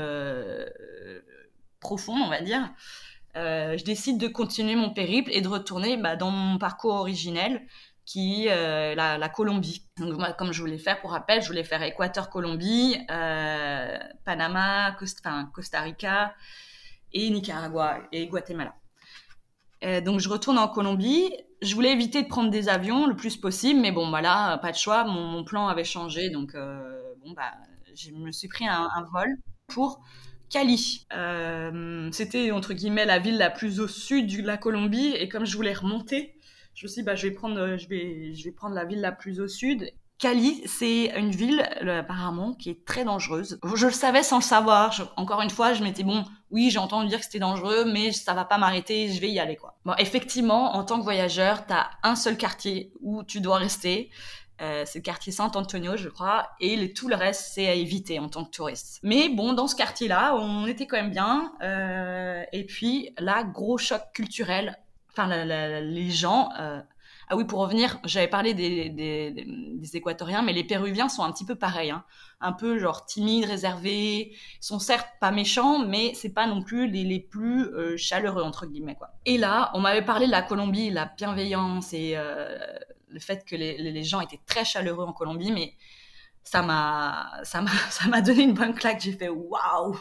[1.79, 2.69] profonde, on va dire.
[3.35, 7.61] je décide de continuer mon périple et de retourner bah, dans mon parcours originel,
[8.05, 9.87] qui euh, la, Colombie.
[9.97, 15.49] Donc moi, comme je voulais faire, pour rappel, je voulais faire Équateur-Colombie, euh, Panama, Costa,
[15.53, 16.33] Costa Rica
[17.13, 18.75] et Nicaragua et Guatemala.
[19.83, 21.31] Euh, donc je retourne en Colombie.
[21.61, 24.77] Je voulais éviter de prendre des avions le plus possible, mais bon, voilà, pas de
[24.77, 25.03] choix.
[25.05, 27.53] Mon, plan avait changé, donc bon bah,
[27.95, 29.29] je me suis pris un, vol
[29.67, 30.01] pour
[30.49, 31.07] Cali.
[32.11, 35.55] C'était entre guillemets la ville la plus au sud de la Colombie, et comme je
[35.55, 36.34] voulais remonter,
[36.75, 38.85] je me suis dit, bah, je, vais prendre, euh, je, vais, je vais prendre la
[38.85, 39.91] ville la plus au sud.
[40.17, 43.59] Cali, c'est une ville apparemment qui est très dangereuse.
[43.75, 45.13] Je le savais sans le savoir.
[45.17, 48.33] encore une fois, je m'étais bon, oui, j'ai entendu dire que c'était dangereux, mais ça
[48.33, 49.77] va pas m'arrêter, je vais y aller quoi.
[49.83, 54.09] Bon, effectivement, en tant que voyageur, t'as un seul quartier où tu dois rester.
[54.61, 58.29] Euh, c'est le quartier Saint-Antonio, je crois, et tout le reste, c'est à éviter en
[58.29, 58.99] tant que touriste.
[59.03, 61.51] Mais bon, dans ce quartier-là, on était quand même bien.
[61.61, 64.77] Euh, et puis, là, gros choc culturel
[65.17, 66.49] enfin les gens.
[66.59, 66.81] Euh,
[67.27, 71.55] ah oui, pour revenir, j'avais parlé des, Équatoriens, mais les Péruviens sont un petit peu
[71.55, 72.03] pareils, hein.
[72.41, 77.19] un peu genre timides, réservés, sont certes pas méchants, mais c'est pas non plus les,
[77.19, 79.11] plus euh, chaleureux entre guillemets quoi.
[79.25, 82.57] Et là, on m'avait parlé de la Colombie, la bienveillance et euh,
[83.07, 85.75] le fait que les, les, gens étaient très chaleureux en Colombie, mais
[86.43, 89.01] ça m'a ça m'a ça m'a donné une bonne claque.
[89.01, 89.97] J'ai fait waouh,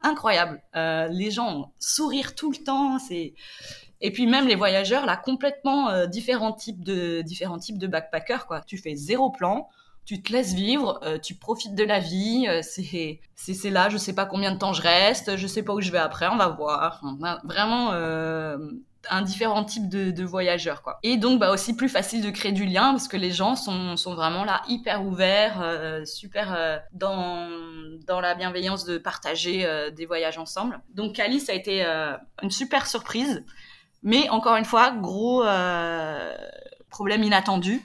[0.00, 0.62] incroyable.
[0.74, 3.34] les gens sourire tout le temps, c'est
[4.00, 8.46] et puis même les voyageurs, là, complètement euh, différents types de différents types de backpackers,
[8.46, 8.60] quoi.
[8.60, 9.68] Tu fais zéro plan,
[10.04, 12.46] tu te laisses vivre, euh, tu profites de la vie.
[12.48, 15.72] Euh, c'est c'est là, je sais pas combien de temps je reste, je sais pas
[15.72, 17.02] où je vais après, on va voir.
[17.44, 17.92] vraiment
[19.08, 20.98] un différent type de, de, voyageurs quoi.
[21.04, 23.96] Et donc bah aussi plus facile de créer du lien parce que les gens sont,
[23.96, 25.64] sont vraiment là hyper ouverts,
[26.04, 27.48] super dans
[28.04, 30.80] dans la bienveillance de partager des voyages ensemble.
[30.92, 31.84] Donc Cali ça a été
[32.42, 33.44] une super surprise.
[34.06, 36.32] Mais encore une fois, gros euh,
[36.90, 37.82] problème inattendu.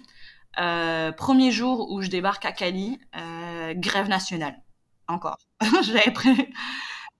[0.59, 4.61] Euh, premier jour où je débarque à Cali, euh, grève nationale.
[5.07, 5.39] Encore.
[5.81, 6.53] J'avais prévu.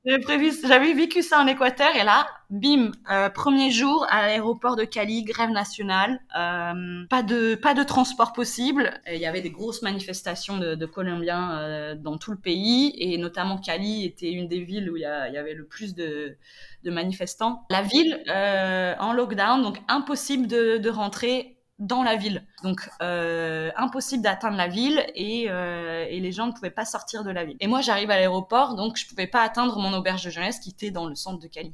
[0.04, 5.24] J'avais vécu ça en Équateur et là, bim, euh, premier jour à l'aéroport de Cali,
[5.24, 9.00] grève nationale, euh, pas de pas de transport possible.
[9.06, 13.16] Il y avait des grosses manifestations de, de Colombiens euh, dans tout le pays et
[13.20, 16.36] notamment Cali était une des villes où il y, y avait le plus de,
[16.84, 17.64] de manifestants.
[17.70, 22.46] La ville euh, en lockdown, donc impossible de, de rentrer dans la ville.
[22.63, 27.24] Donc euh, impossible d'atteindre la ville et, euh, et, les gens ne pouvaient pas sortir
[27.24, 27.58] de la ville.
[27.60, 30.70] Et moi j'arrive à l'aéroport, donc je pouvais pas atteindre mon auberge de jeunesse qui
[30.70, 31.74] était dans le centre de Cali.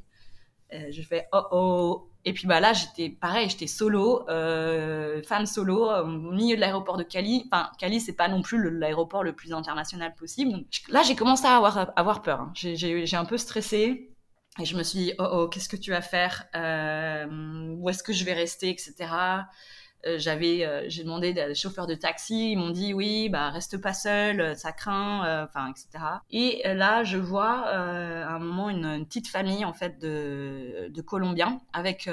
[0.74, 2.10] Euh, je fais oh oh.
[2.24, 7.04] Et puis bah là j'étais pareil, j'étais solo, femme solo au milieu de l'aéroport de
[7.04, 7.44] Cali.
[7.52, 10.66] Enfin Cali c'est pas non plus l'aéroport le, plus international possible.
[10.90, 12.42] Là j'ai commencé à avoir, avoir peur.
[12.42, 12.52] Hein.
[12.56, 14.14] J'ai un peu stressé.
[14.60, 16.48] Et je me suis dit, oh oh, qu'est-ce que tu vas faire?
[17.80, 18.96] Où est-ce que je vais rester, etc.
[20.08, 23.78] Euh, j'avais, euh, j'ai demandé des chauffeurs de taxi, ils m'ont dit oui, bah reste
[23.78, 26.04] pas seul, euh, ça craint, enfin etc.
[26.32, 31.62] Et là, je vois à un moment une, petite famille en fait de, de Colombiens
[31.74, 32.10] avec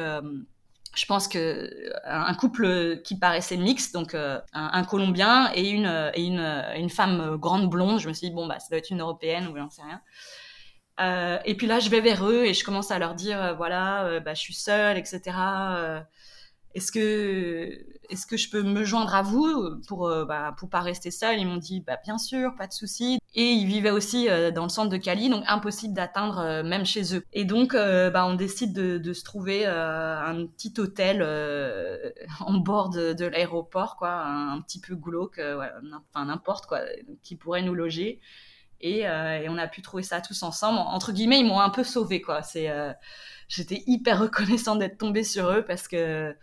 [0.97, 1.71] je pense que
[2.05, 7.69] un couple qui paraissait mixte, donc un, Colombien et une et une, une femme grande
[7.69, 7.99] blonde.
[8.01, 11.41] Je me suis dit bon bah ça doit être une européenne ou j'en sais rien.
[11.45, 14.35] Et puis là je vais vers eux et je commence à leur dire voilà bah
[14.35, 15.33] je suis seule etc
[16.75, 20.81] est-ce que est-ce que je peux me joindre à vous pour euh, bah, pour pas
[20.81, 21.39] rester seule?
[21.39, 23.19] Ils m'ont dit bah bien sûr, pas de souci.
[23.35, 26.85] Et ils vivaient aussi euh, dans le centre de Cali, donc impossible d'atteindre euh, même
[26.85, 27.25] chez eux.
[27.33, 31.23] Et donc bah on décide de, de se trouver un petit hôtel
[32.41, 35.41] en bord de, de l'aéroport, quoi, un, petit peu glauque,
[36.13, 36.81] enfin n'importe quoi,
[37.23, 38.21] qui pourrait nous loger.
[38.81, 40.79] Et, et, on a pu trouver ça tous ensemble.
[40.79, 42.43] Entre guillemets, ils m'ont un peu sauvé, quoi.
[42.43, 42.69] C'est
[43.49, 46.35] j'étais hyper reconnaissante d'être tombée sur eux parce que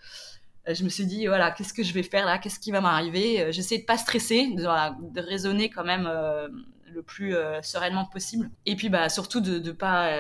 [0.70, 2.38] euh, je me suis dit voilà qu'est-ce que je vais faire là?
[2.38, 3.42] Qu'est-ce qui va m'arriver?
[3.42, 6.48] Euh, j'essaie de pas stresser de, raisonner quand même euh,
[6.94, 8.50] le plus sereinement possible.
[8.66, 10.12] Et puis bah surtout de de pas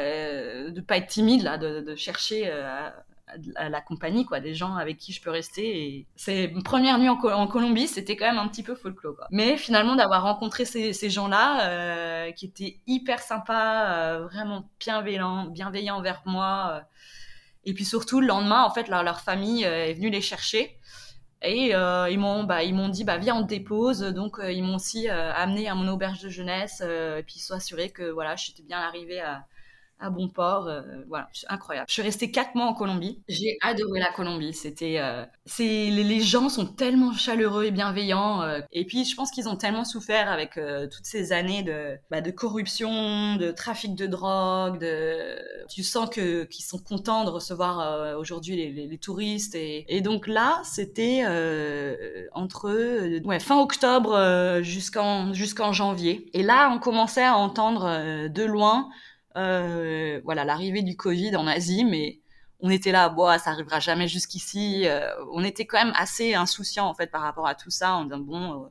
[0.88, 2.94] pas être timide là de, de chercher à,
[3.58, 5.84] la compagnie, quoi, des gens avec qui je peux rester.
[5.84, 9.16] Et c'est première nuit en, Colombie, c'était quand même un petit peu folklore.
[9.32, 15.46] Mais finalement, d'avoir rencontré ces, ces gens-là, euh, qui étaient hyper sympas, euh, vraiment bienveillants,
[15.46, 16.72] bienveillants envers moi.
[16.74, 16.82] Euh,
[17.66, 20.78] et puis surtout, le lendemain, en fait, leur, leur famille est venue les chercher.
[21.44, 24.76] Et ils m'ont bah, ils m'ont dit bah viens on te dépose donc ils m'ont
[24.76, 28.78] aussi amené à mon auberge de jeunesse et puis ils assurés que voilà j'étais bien
[28.78, 29.48] arrivée à,
[30.02, 30.68] à bon port.
[30.68, 31.86] Euh, voilà, incroyable.
[31.88, 33.22] Je suis restée quatre mois en Colombie.
[33.30, 34.54] J'ai adoré la Colombie.
[34.54, 38.42] C'était, euh, c'est les, gens sont tellement chaleureux et bienveillants.
[38.42, 40.60] Euh, et puis je pense qu'ils ont tellement souffert avec
[40.92, 44.80] toutes ces années de, bah, de corruption, de trafic de drogue.
[44.80, 45.38] De,
[45.70, 49.56] tu sens que qu'ils sont contents de recevoir aujourd'hui les, les, les, touristes.
[49.56, 51.24] Et, et donc là, c'était
[52.34, 56.30] entre ouais, fin octobre jusqu'en jusqu'en janvier.
[56.34, 58.90] Et là, on commençait à entendre de loin euh,
[59.36, 62.22] voilà, l'arrivée du Covid en Asie, mais
[62.62, 64.84] on était là, bon, ça arrivera jamais jusqu'ici.
[64.86, 68.06] Euh, on était quand même assez insouciant en fait par rapport à tout ça, en
[68.06, 68.68] disant bon, euh,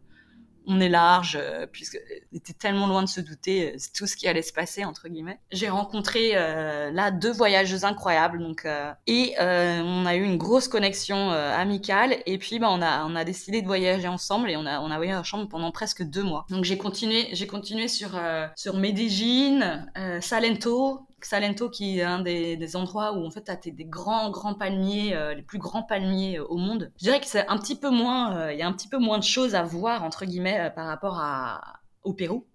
[0.70, 1.98] on est large, euh, puisque
[2.32, 5.40] était tellement loin de se douter euh, tout ce qui allait se passer entre guillemets.
[5.50, 10.38] J'ai rencontré euh, là deux voyageuses incroyables, donc euh, et euh, on a eu une
[10.38, 14.56] grosse connexion amicale, et puis bah on a on a décidé de voyager ensemble et
[14.56, 16.46] on a on a voyagé ensemble pendant presque deux mois.
[16.50, 18.10] Donc j'ai continué j'ai continué sur
[18.54, 19.88] sur Medellín,
[20.20, 24.54] Salento, Salento qui est un des, endroits où en fait tu as des grands grands
[24.54, 26.92] palmiers, euh, les plus grands palmiers euh, au monde.
[26.98, 28.98] Je dirais que c'est un petit peu moins, euh, il y a un petit peu
[28.98, 32.46] moins de choses à voir entre guillemets par rapport à, au Pérou.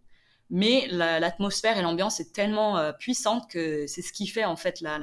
[0.52, 4.80] Mais l'atmosphère la, et l'ambiance est tellement puissante que c'est ce qui fait en fait
[4.80, 5.00] la,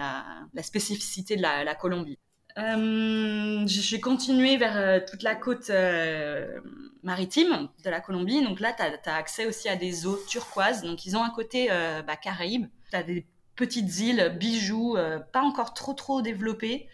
[0.55, 2.16] la, spécificité de la, Colombie.
[2.59, 6.61] Euh, j'ai continué vers toute la côte euh,
[7.03, 8.42] maritime de la Colombie.
[8.42, 10.83] Donc là, tu as, accès aussi à des eaux turquoises.
[10.83, 12.66] Donc ils ont un côté euh, bah, Caraïbes.
[12.92, 16.88] Tu des petites îles, bijoux, euh, pas encore trop trop développées.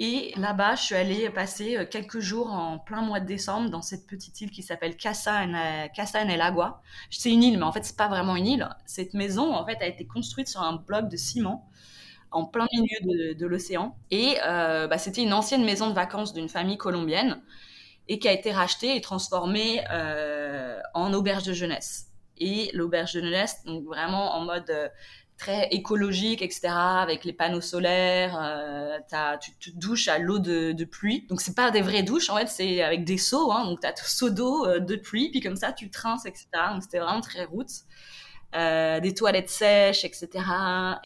[0.00, 3.82] Et là-bas, je suis allée passer euh, quelques jours en plein mois de décembre dans
[3.82, 5.54] cette petite île qui s'appelle Casa en,
[6.28, 6.82] el Agua.
[7.10, 8.68] C'est une île, mais en fait, c'est pas vraiment une île.
[8.86, 11.68] Cette maison, en fait, a été construite sur un bloc de ciment
[12.30, 13.96] en plein milieu de, l'océan.
[14.10, 17.40] Et euh, bah, c'était une ancienne maison de vacances d'une famille colombienne
[18.06, 19.82] et qui a été rachetée et transformée
[20.94, 22.06] en auberge de jeunesse.
[22.36, 24.70] Et l'auberge de jeunesse, donc vraiment en mode
[25.38, 28.38] très écologique, etc., avec les panneaux solaires.
[28.40, 28.98] Euh,
[29.40, 31.26] tu te douches à l'eau de, pluie.
[31.28, 33.52] Donc c'est pas des vraies douches, en fait, c'est avec des seaux.
[33.52, 36.48] Hein, donc t'as ton seau d'eau euh, de pluie, puis comme ça tu trinces, etc.
[36.72, 37.84] Donc c'était vraiment très roots.
[38.54, 40.30] Euh, des toilettes sèches, etc.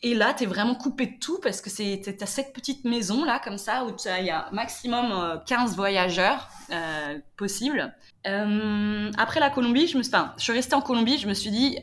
[0.05, 3.41] Et là, t'es vraiment coupé de tout parce que c'est t'as cette petite maison là
[3.43, 3.89] comme ça où
[4.21, 7.93] il y a maximum 15 euh, voyageurs euh, possibles.
[8.25, 11.79] Après la Colombie, je me, enfin, je suis restée en Colombie, je me suis dit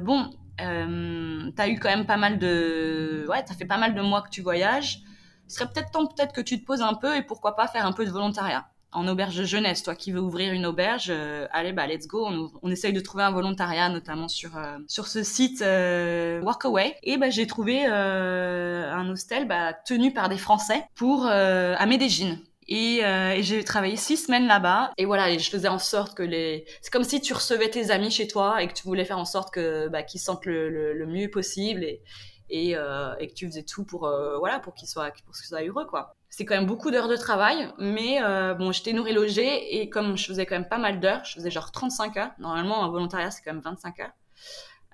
[0.00, 3.26] bon, Euh, tu as eu quand même pas mal de...
[3.28, 5.00] Ouais, tu as fait pas mal de mois que tu voyages.
[5.46, 7.86] Ce serait peut-être temps peut-être que tu te poses un peu et pourquoi pas faire
[7.86, 9.82] un peu de volontariat en auberge jeunesse.
[9.82, 12.26] Toi qui veux ouvrir une auberge, euh, allez, bah, let's go.
[12.26, 16.96] On, on, essaye de trouver un volontariat, notamment sur, euh, sur ce site euh, Workaway.
[17.02, 22.36] Et bah, j'ai trouvé euh, un hostel bah, tenu par des Français pour à Medellin.
[22.68, 24.92] Et, et j'ai travaillé six semaines là-bas.
[24.98, 26.66] Et voilà, et je faisais en sorte que les.
[26.82, 29.24] C'est comme si tu recevais tes amis chez toi et que tu voulais faire en
[29.24, 32.02] sorte que bah, qu'ils sentent le, le, mieux possible et,
[32.50, 34.00] et, euh, et, que tu faisais tout pour
[34.38, 37.16] voilà pour qu'ils soient pour qu'ils soient heureux quoi c'est quand même beaucoup d'heures de
[37.16, 41.00] travail, mais euh, bon, j'étais nourrie logée et comme je faisais quand même pas mal
[41.00, 42.30] d'heures, je faisais genre 35 heures.
[42.38, 44.12] Normalement, un volontariat, c'est quand même 25 heures.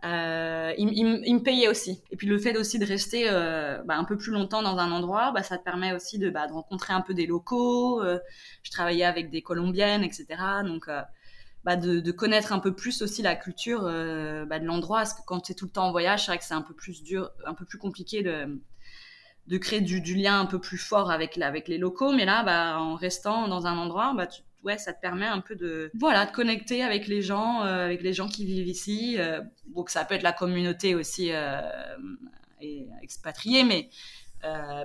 [0.04, 2.02] Euh, il, me payait aussi.
[2.10, 4.92] Et puis le fait aussi de rester euh, bah, un peu plus longtemps dans un
[4.92, 8.02] endroit, bah, ça te permet aussi de, bah, de rencontrer un peu des locaux.
[8.02, 8.18] Euh,
[8.62, 10.26] je travaillais avec des Colombiennes, etc.
[10.64, 10.90] Donc
[11.66, 14.98] de, connaître un peu plus aussi la culture de l'endroit.
[14.98, 16.62] Parce que quand tu es tout le temps en voyage, c'est vrai que c'est un
[16.62, 21.10] peu plus dur, un peu plus compliqué de créer du, lien un peu plus fort
[21.10, 22.12] avec, les locaux.
[22.12, 25.90] Mais là, en restant dans un endroit, tu, ouais, ça te permet un peu de,
[25.94, 29.16] voilà, de connecter avec les gens, euh, avec les gens qui vivent ici.
[29.18, 29.40] Euh,
[29.74, 31.60] donc ça peut être la communauté aussi euh,
[32.60, 33.90] et expatriée, mais,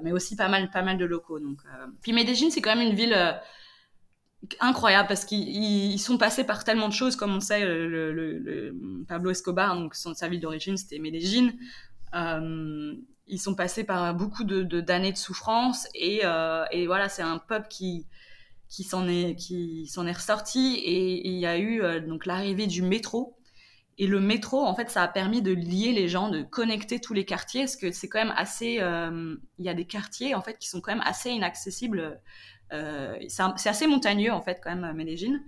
[0.04, 1.39] mais aussi pas mal, pas mal de locaux.
[1.39, 1.60] Donc.
[2.02, 3.15] Puis Medellin, c'est quand même une ville
[4.62, 8.76] incroyable parce qu'ils sont passés par tellement de choses, comme on sait, le,
[9.08, 11.52] Pablo Escobar, donc son, sa ville d'origine, c'était Medellin.
[13.32, 16.24] Ils sont passés par beaucoup d'années de, de, souffrance et,
[16.72, 18.08] et voilà, c'est un peuple qui
[18.70, 22.68] qui s'en est qui s'en est ressorti et, il y a eu euh, donc l'arrivée
[22.68, 23.36] du métro.
[23.98, 27.14] Et le métro en fait ça a permis de lier les gens de connecter tous
[27.14, 30.42] les quartiers parce que c'est quand même assez euh, il y a des quartiers en
[30.42, 32.22] fait qui sont quand même assez inaccessibles
[32.72, 35.42] euh, c'est assez montagneux en fait quand même Medellin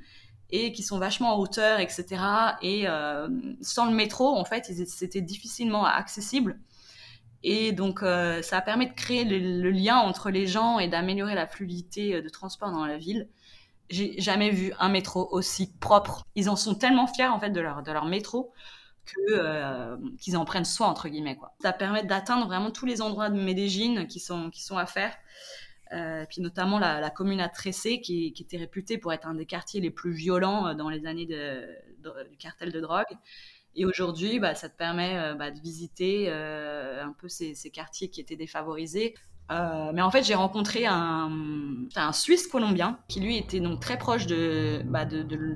[0.50, 2.22] et qui sont vachement en hauteur etc
[2.62, 2.88] et
[3.62, 6.60] sans le métro en fait c'était difficilement accessible
[7.44, 11.34] et donc, euh, ça a permis de créer le, lien entre les gens et d'améliorer
[11.34, 13.28] la fluidité euh, de transport dans la ville.
[13.90, 16.24] J'ai jamais vu un métro aussi propre.
[16.36, 18.54] Ils en sont tellement fiers en fait de leur de leur métro
[19.32, 21.54] euh, qu'ils en prennent soin entre guillemets quoi.
[21.62, 25.14] Ça permet d'atteindre vraiment tous les endroits de Medellin qui sont qui sont à faire.
[26.30, 29.92] Puis notamment la, commune à Tressé qui, était réputée pour être un des quartiers les
[29.92, 33.18] plus violents dans les années du cartel de drogue.
[33.76, 38.10] Et aujourd'hui, bah, ça te permet euh, bah, de visiter euh, un peu ces, quartiers
[38.10, 39.16] qui étaient défavorisés.
[39.52, 41.30] Euh, mais en fait, j'ai rencontré un,
[42.14, 45.06] Suisse colombien qui lui était donc très proche de, bah,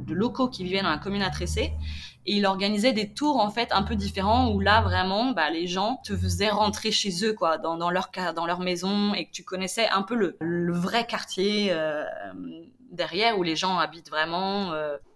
[0.08, 1.72] locaux qui vivaient dans la commune à Tressé.
[2.26, 6.02] Et il organisait des tours en fait un peu différents où là vraiment les gens
[6.04, 10.16] te faisaient rentrer chez eux quoi, dans, leur, maison et que tu connaissais un peu
[10.16, 11.72] le, vrai quartier
[12.92, 14.74] derrière où les gens habitent vraiment.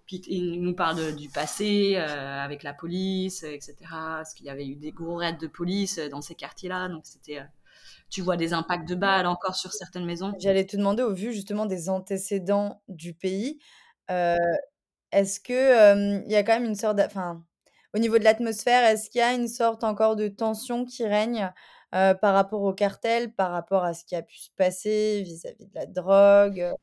[0.09, 3.75] Puis il nous parle de, du passé euh, avec la police, etc.
[3.91, 6.89] Parce qu'il y avait eu des gros raids de police dans ces quartiers-là.
[6.89, 7.43] Donc c'était, euh,
[8.09, 10.33] tu vois des impacts de balles encore sur certaines maisons.
[10.39, 13.59] J'allais te demander, au vu justement des antécédents du pays,
[14.09, 14.35] euh,
[15.11, 17.43] est-ce que il y a quand même une sorte, enfin,
[17.93, 21.53] au niveau de l'atmosphère, est-ce qu'il y a une sorte encore de tension qui règne
[21.93, 25.65] euh, par rapport au cartel, par rapport à ce qui a pu se passer vis-à-vis
[25.65, 26.73] -vis de la drogue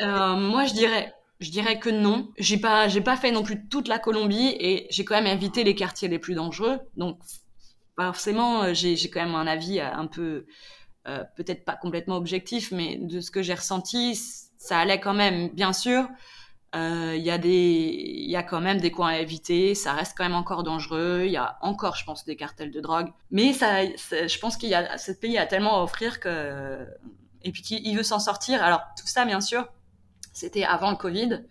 [0.00, 2.32] euh, Moi, je dirais je dirais que non.
[2.38, 5.64] J'ai pas, j'ai pas fait non plus toute la Colombie et j'ai quand même évité
[5.64, 6.80] les quartiers les plus dangereux.
[6.96, 7.18] Donc,
[7.98, 10.46] forcément, euh, j'ai, quand même un avis euh, un peu,
[11.08, 14.18] euh, peut-être pas complètement objectif, mais de ce que j'ai ressenti,
[14.58, 15.50] ça allait quand même.
[15.50, 16.08] Bien sûr,
[16.74, 19.74] il euh, y a des, il y a quand même des coins à éviter.
[19.74, 21.22] Ça reste quand même encore dangereux.
[21.26, 23.08] Il y a encore, je pense, des cartels de drogue.
[23.30, 26.86] Mais ça, je pense qu'il y a, ce pays a tellement à offrir que,
[27.42, 28.62] et puis qu'il veut s'en sortir.
[28.62, 29.68] Alors tout ça, bien sûr
[30.36, 31.44] c'était avant le Covid.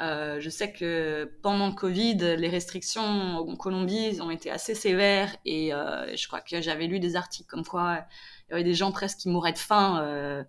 [0.00, 5.34] Euh, je sais que pendant le Covid, les restrictions en Colombie ont été assez sévères
[5.44, 8.04] et euh, je crois que j'avais lu des articles comme quoi
[8.48, 10.44] il y avait des gens presque qui mouraient de faim euh,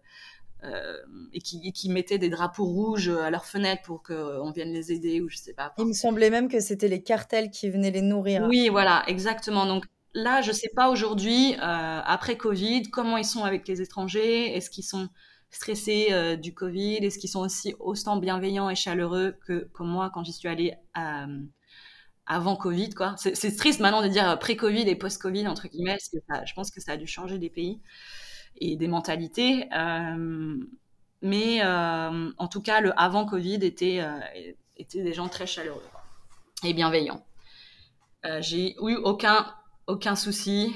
[1.33, 4.91] et, qui, et, qui, mettaient des drapeaux rouges à leurs fenêtres pour qu'on vienne les
[4.91, 5.73] aider ou je sais pas.
[5.77, 8.45] Il me semblait même que c'était les cartels qui venaient les nourrir.
[8.47, 9.65] Oui, voilà, exactement.
[9.65, 14.69] Donc là, je sais pas aujourd'hui, après Covid, comment ils sont avec les étrangers, est-ce
[14.69, 15.07] qu'ils sont
[15.51, 20.23] stressés euh, du Covid Est-ce qu'ils sont aussi autant bienveillants et chaleureux que, moi quand
[20.23, 21.39] j'y suis allée euh,
[22.25, 23.15] avant Covid quoi?
[23.17, 26.81] C'est triste maintenant de dire pré-Covid et post-Covid entre guillemets parce que je pense que
[26.81, 27.81] ça a dû changer des pays
[28.57, 29.67] et des mentalités.
[29.73, 30.57] Euh,
[31.21, 34.19] mais euh, en tout cas, le avant Covid était euh,
[34.77, 35.83] était des gens très chaleureux
[36.63, 37.25] et bienveillants.
[38.25, 39.53] Euh, j'ai eu aucun
[39.87, 40.75] aucun souci.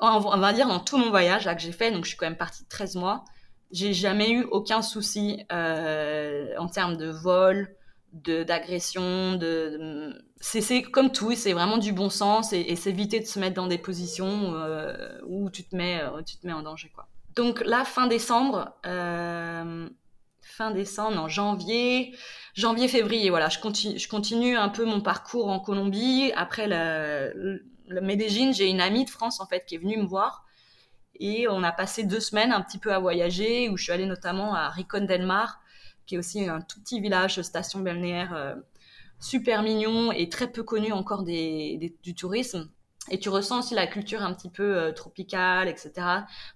[0.00, 2.26] On va dire dans tout mon voyage là que j'ai fait, donc je suis quand
[2.26, 3.24] même partie 13 mois
[3.72, 7.74] j'ai jamais eu aucun souci euh, en termes de vol,
[8.12, 13.38] d'agression, de, c'est comme tout, c'est vraiment du bon sens et, c'est éviter de se
[13.38, 16.90] mettre dans des positions euh, où tu te mets, euh, tu te mets en danger
[16.94, 17.08] quoi.
[17.36, 19.88] Donc là, fin décembre, euh,
[20.42, 22.14] fin décembre, non janvier,
[22.54, 26.32] janvier février, voilà, je continue, je continue un peu mon parcours en Colombie.
[26.36, 30.06] Après le, le Medellin, j'ai une amie de France en fait qui est venue me
[30.06, 30.44] voir
[31.20, 34.06] et on a passé deux semaines un petit peu à voyager où je suis allée
[34.06, 35.62] notamment à Ricon del Mar
[36.06, 38.54] qui est aussi un tout petit village, station balnéaire euh,
[39.20, 42.68] super mignon et très peu connu encore des, du tourisme.
[43.10, 45.92] Et tu ressens aussi la culture un petit peu euh, tropicale, etc.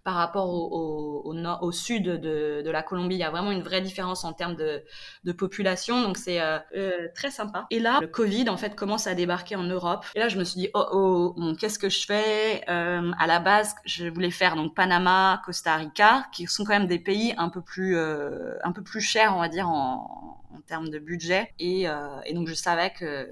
[0.05, 3.51] Par rapport au, au, nord, au sud de, de, la Colombie, il y a vraiment
[3.51, 4.83] une vraie différence en termes de,
[5.25, 7.67] de population, donc c'est euh, euh, très sympa.
[7.71, 10.07] Et là, le Covid en fait commence à débarquer en Europe.
[10.15, 12.65] Et là, je me suis dit oh oh, qu'est-ce que je fais?
[12.67, 17.01] À la base, je voulais faire donc Panama, Costa Rica, qui sont quand même des
[17.01, 20.99] pays un peu plus un peu plus chers, on va dire en, en termes de
[20.99, 21.53] budget.
[21.59, 21.87] Et,
[22.25, 23.29] et donc je savais que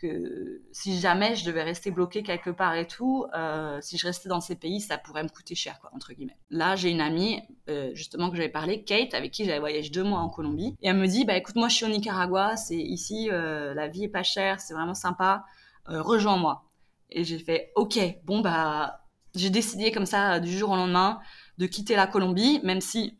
[0.00, 4.28] que si jamais je devais rester bloquée quelque part et tout, euh, si je restais
[4.28, 6.36] dans ces pays, ça pourrait me coûter cher, quoi, entre guillemets.
[6.50, 10.04] Là, j'ai une amie, euh, justement, que j'avais parlé, Kate, avec qui j'avais voyagé deux
[10.04, 12.76] mois en Colombie, et elle me dit, bah écoute, moi je suis au Nicaragua, c'est
[12.76, 15.44] ici, euh, la vie est pas chère, c'est vraiment sympa,
[15.86, 16.64] rejoins-moi.
[17.10, 21.20] Et j'ai fait, ok, bon bah, j'ai décidé comme ça du jour au lendemain
[21.58, 23.16] de quitter la Colombie, même si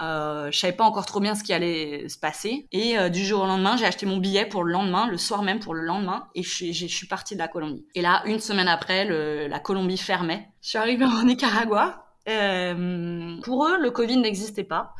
[0.00, 2.66] euh, je savais pas encore trop bien ce qui allait se passer.
[2.72, 5.42] Et euh, du jour au lendemain, j'ai acheté mon billet pour le lendemain, le soir
[5.42, 7.86] même pour le lendemain, et je, suis partie de la Colombie.
[7.94, 10.48] Et là, une semaine après, le, la Colombie fermait.
[10.62, 12.06] Je suis arrivée en Nicaragua.
[12.28, 14.94] Euh, pour eux, le Covid n'existait pas.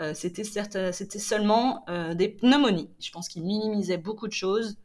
[0.00, 2.90] Euh, c'était c'était seulement euh, des pneumonies.
[3.00, 4.76] Je pense qu'ils minimisaient beaucoup de choses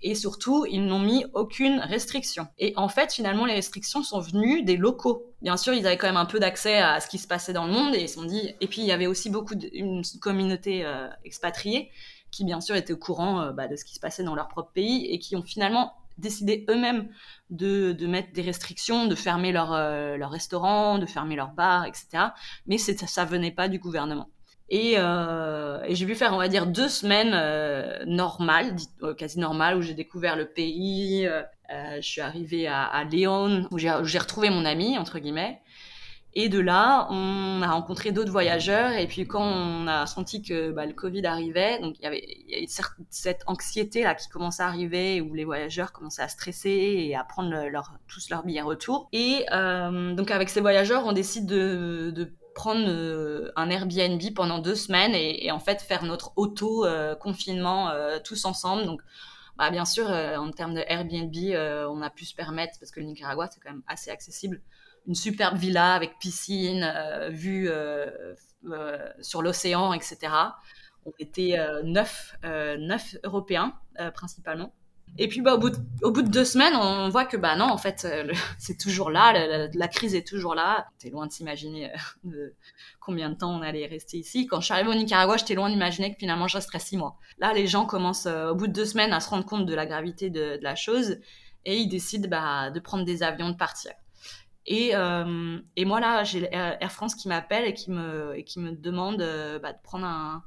[0.00, 2.46] et surtout, ils n'ont mis aucune restriction.
[2.58, 5.24] Et en fait, finalement, les restrictions sont venues des locaux.
[5.42, 7.66] Bien sûr, ils avaient quand même un peu d'accès à ce qui se passait dans
[7.66, 8.54] le monde et ils se sont dit.
[8.60, 11.90] Et puis, il y avait aussi beaucoup d'une communauté euh, expatriée
[12.30, 14.48] qui, bien sûr, étaient au courant euh, bah, de ce qui se passait dans leur
[14.48, 17.08] propre pays et qui ont finalement décidé eux-mêmes
[17.50, 22.26] de, mettre des restrictions, de fermer leurs euh, leur restaurants, de fermer leurs bars, etc.
[22.66, 24.28] Mais ça, ça venait pas du gouvernement.
[24.70, 29.76] Et, euh, j'ai pu faire, on va dire, deux semaines euh, normales, euh, quasi normales,
[29.76, 31.26] où j'ai découvert le pays.
[31.26, 35.60] Euh, euh je suis arrivée à, à Léon, où j'ai retrouvé mon ami, entre guillemets.
[36.34, 38.92] Et de là, on a rencontré d'autres voyageurs.
[38.92, 42.22] Et puis quand on a senti que bah, le Covid arrivait, donc il y avait,
[42.46, 42.66] y avait
[43.10, 47.24] cette anxiété là qui commençait à arriver, où les voyageurs commençaient à stresser et à
[47.24, 49.08] prendre leur, tous leurs billets retour.
[49.12, 54.58] Et euh, donc avec ces voyageurs, on décide de, de prendre euh, un Airbnb pendant
[54.58, 58.84] deux semaines et, en fait faire notre auto euh, euh, tous ensemble.
[58.84, 59.00] Donc,
[59.56, 61.34] bah, bien sûr, en termes de Airbnb,
[61.88, 64.60] on a pu se permettre parce que le Nicaragua c'est quand même assez accessible.
[65.06, 66.92] Une superbe villa avec piscine,
[67.30, 67.68] vue
[69.20, 70.32] sur l'océan, etc.
[71.06, 72.36] On était neuf
[73.24, 73.74] Européens
[74.14, 74.72] principalement.
[75.16, 75.70] Et puis, bah, au, bout
[76.22, 79.88] de, deux semaines, on voit que, bah non, en fait, euh, c'est toujours là, la,
[79.88, 80.86] crise est toujours là.
[80.98, 81.90] T'es loin de s'imaginer
[82.26, 82.50] euh,
[83.00, 84.46] combien de temps on allait rester ici.
[84.46, 87.16] Quand je suis arrivée au Nicaragua, j'étais loin d'imaginer que finalement, je resterais six mois.
[87.38, 89.74] Là, les gens commencent, euh, au bout de deux semaines, à se rendre compte de
[89.74, 91.18] la gravité de, la chose
[91.64, 93.92] et ils décident bah, de prendre des avions, de partir.
[94.66, 94.90] Et,
[95.76, 99.16] et moi, là, j'ai Air France qui m'appelle et, qui me, et qui me demande
[99.62, 100.42] bah, de prendre un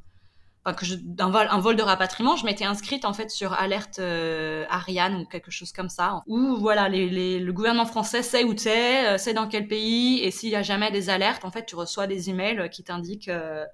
[0.64, 3.53] enfin que je, un vol, un vol de rapatriement, je m'étais inscrite en fait sur
[3.53, 8.22] alerte euh, Ariane ou quelque chose comme ça, où voilà, les, les, le gouvernement français
[8.22, 11.45] sait où t'es, euh, sait dans quel pays, et s'il y a jamais des alertes,
[11.45, 13.66] en fait, tu reçois des emails qui t'indiquent euh,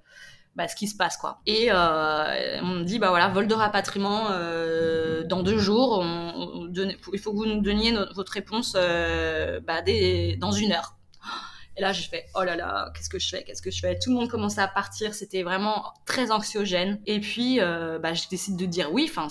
[0.55, 1.39] bah, ce qui se passe quoi.
[1.45, 6.65] Et euh, on me dit bah voilà, vol de rapatriement euh, dans deux jours, on,
[6.65, 10.96] on, il faut que vous nous donniez votre réponse bah, des, dans une heure.
[11.77, 13.97] Et là, j'ai fait, oh là là, qu'est-ce que je fais Qu'est-ce que je fais?
[13.99, 16.99] Tout le monde commençait à partir, c'était vraiment très anxiogène.
[17.05, 19.07] Et puis, euh, bah, je décide de dire oui.
[19.09, 19.27] Enfin,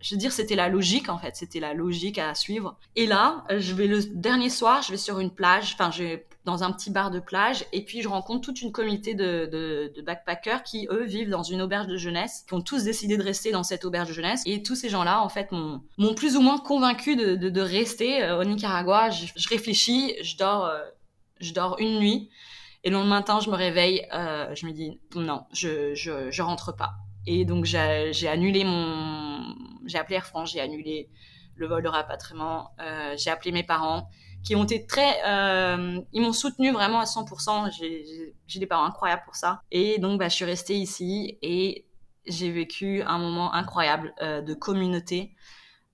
[0.00, 2.76] je veux dire, c'était la logique en fait, c'était la logique à suivre.
[2.96, 6.64] Et là, je vais le dernier soir, je vais sur une plage, enfin, je dans
[6.64, 9.48] un petit bar de plage, et puis je rencontre toute une communauté de,
[9.94, 13.22] de, backpackers qui, eux, vivent dans une auberge de jeunesse, qui ont tous décidé de
[13.22, 14.42] rester dans cette auberge de jeunesse.
[14.44, 18.40] Et tous ces gens-là, en fait, m'ont plus ou moins convaincu de, de, rester euh,
[18.40, 19.10] au Nicaragua.
[19.10, 20.66] Je, réfléchis, je dors.
[20.66, 20.80] Euh,
[21.42, 22.30] je dors une nuit
[22.84, 26.74] et le lendemain matin, je me réveille, euh, je me dis non, je, je, rentre
[26.74, 26.94] pas.
[27.26, 29.54] Et donc j'ai annulé mon,
[29.86, 31.08] j'ai appelé Air France, j'ai annulé
[31.54, 34.08] le vol de rapatriement, euh, j'ai appelé mes parents
[34.42, 37.70] qui ont été très, euh, ils m'ont soutenu vraiment à 100%.
[38.48, 39.60] J'ai des parents incroyables pour ça.
[39.70, 41.86] Et donc bah, je suis restée ici et
[42.26, 45.36] j'ai vécu un moment incroyable de communauté.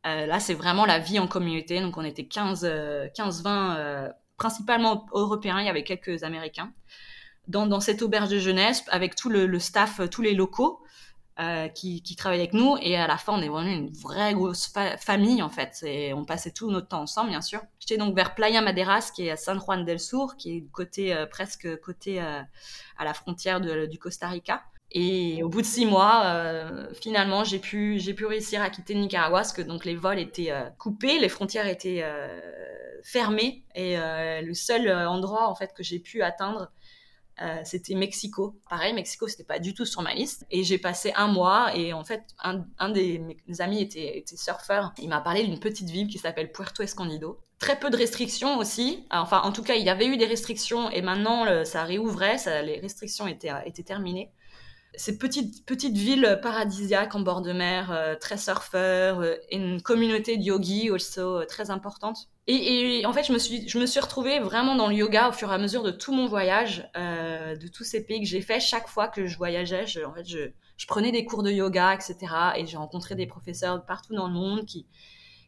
[0.05, 1.83] Là, c'est vraiment la vie en communauté.
[1.83, 6.73] Donc on était 15, 15 20 principalement européens, il y avait quelques Américains,
[7.49, 10.83] dans, cette auberge de jeunesse avec tout le, staff, tous les locaux.
[11.41, 12.77] euh, qui, qui travaillait avec nous.
[12.81, 15.85] Et à la fin, on est vraiment une vraie grosse famille, en fait.
[15.85, 17.61] Et on passait tout notre temps ensemble, bien sûr.
[17.79, 21.15] J'étais donc vers Playa Maderas, qui est à San Juan del Sur, qui est côté,
[21.15, 22.43] euh, presque côté euh,
[22.99, 24.65] à la frontière du Costa Rica.
[24.91, 29.53] Et au bout de six mois, euh, finalement, j'ai pu, réussir à quitter Nicaragua parce
[29.53, 32.41] que donc les vols étaient euh, coupés, les frontières étaient euh,
[33.05, 36.71] fermées et le seul endroit en fait que j'ai pu atteindre
[37.63, 38.61] c'était Mexico.
[38.69, 40.45] Pareil, Mexico, c'était pas du tout sur ma liste.
[40.51, 44.93] Et j'ai passé un mois et en fait, un, un des mes amis était, surfeur.
[44.99, 47.39] Il m'a parlé d'une petite ville qui s'appelle Puerto Escondido.
[47.61, 49.07] Très peu de restrictions aussi.
[49.13, 52.39] Enfin, en tout cas, il y avait eu des restrictions et maintenant, ça réouvrait.
[52.65, 54.33] Les restrictions étaient terminées
[54.99, 60.37] ces petites, petites villes paradisiaques en bord de mer, euh, très surfeurs, euh, une communauté
[60.37, 62.29] de yogis aussi euh, très importante.
[62.49, 65.29] Et, et, en fait, je me, suis, je me suis retrouvée vraiment dans le yoga
[65.29, 68.27] au fur et à mesure de tout mon voyage, euh, de tous ces pays que
[68.27, 68.59] j'ai fait.
[68.59, 71.95] Chaque fois que je voyageais, je, en fait, je, je prenais des cours de yoga,
[71.95, 72.17] etc.
[72.57, 74.87] Et j'ai rencontré des professeurs partout dans le monde qui,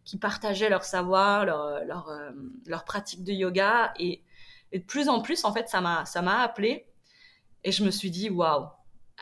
[0.05, 2.31] qui partageaient leur savoir, leur, leur, euh,
[2.67, 3.95] leur pratique de yoga.
[3.99, 4.23] Et,
[4.73, 6.87] de plus en plus, en fait, ça m'a appelé.
[7.65, 8.67] Et je me suis dit, waouh,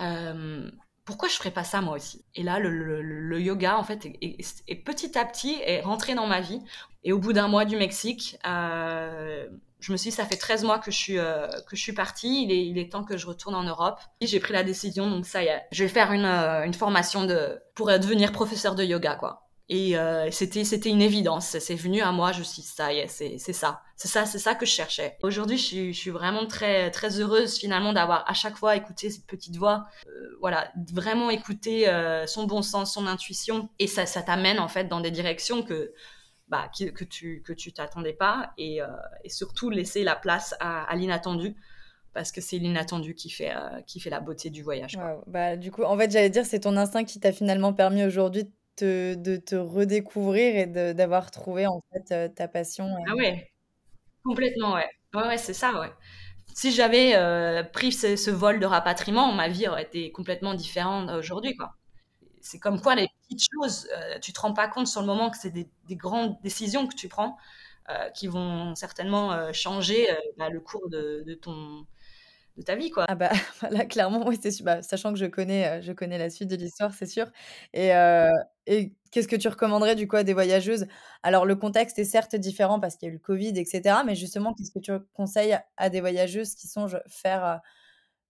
[0.01, 0.71] euh,
[1.09, 2.23] pourquoi je ferais pas ça moi aussi?
[2.35, 6.27] Et là, le, le, le, yoga, en fait, est, petit à petit est rentré dans
[6.27, 6.61] ma vie.
[7.03, 9.47] Et au bout d'un mois du Mexique, euh,
[9.81, 11.95] je me suis dit, ça fait 13 mois que je suis, euh, que je suis
[11.95, 14.01] partie, il est, il est temps que je retourne en Europe.
[14.21, 16.75] Et j'ai pris la décision, donc ça y est, je vais faire une, euh, une
[16.75, 19.48] formation de, pour devenir professeur de yoga, quoi.
[19.71, 21.59] Et euh, c'était c'était une évidence.
[21.59, 22.33] C'est venu à moi.
[22.33, 25.19] Je suis ça c'est c'est ça, c'est ça, c'est ça que je cherchais.
[25.23, 29.11] Aujourd'hui, je suis je suis vraiment très très heureuse finalement d'avoir à chaque fois écouté
[29.11, 29.87] cette petite voix.
[30.07, 34.85] Euh, voilà, vraiment écouter euh, son bon sens, son intuition, et ça t'amène en fait
[34.85, 35.93] dans des directions que
[36.49, 38.81] bah que, tu que tu t'attendais pas, et,
[39.27, 41.55] surtout laisser la place à, l'inattendu
[42.14, 43.53] parce que c'est l'inattendu qui fait
[43.87, 44.99] qui fait la beauté du voyage.
[45.27, 48.51] Bah du coup, en fait, j'allais dire c'est ton instinct qui t'a finalement permis aujourd'hui
[48.85, 52.95] de te redécouvrir et d'avoir trouvé en fait euh, ta passion.
[53.07, 53.51] Ah ouais,
[54.24, 54.89] complètement, ouais.
[55.14, 55.91] Ouais, ouais c'est ça, ouais.
[56.55, 61.55] Si j'avais euh, pris ce, vol de rapatriement, ma vie aurait été complètement différente aujourd'hui,
[61.57, 61.74] quoi.
[62.41, 65.31] C'est comme quoi les petites choses, euh, tu te rends pas compte sur le moment
[65.31, 67.37] que c'est des, des, grandes décisions que tu prends
[68.14, 70.07] qui vont certainement changer
[70.37, 71.87] bah, le cours de ton
[72.59, 73.07] de ta vie quoi.
[73.09, 73.31] Ah bah
[73.71, 76.93] là clairement oui c'est bah, sachant que je connais je connais la suite de l'histoire
[76.93, 77.27] c'est sûr
[77.73, 78.31] et, euh,
[78.67, 80.87] et qu'est-ce que tu recommanderais du coup à des voyageuses?
[81.23, 84.15] Alors le contexte est certes différent parce qu'il y a eu le Covid etc mais
[84.15, 87.61] justement qu'est-ce que tu conseilles à des voyageuses qui songent faire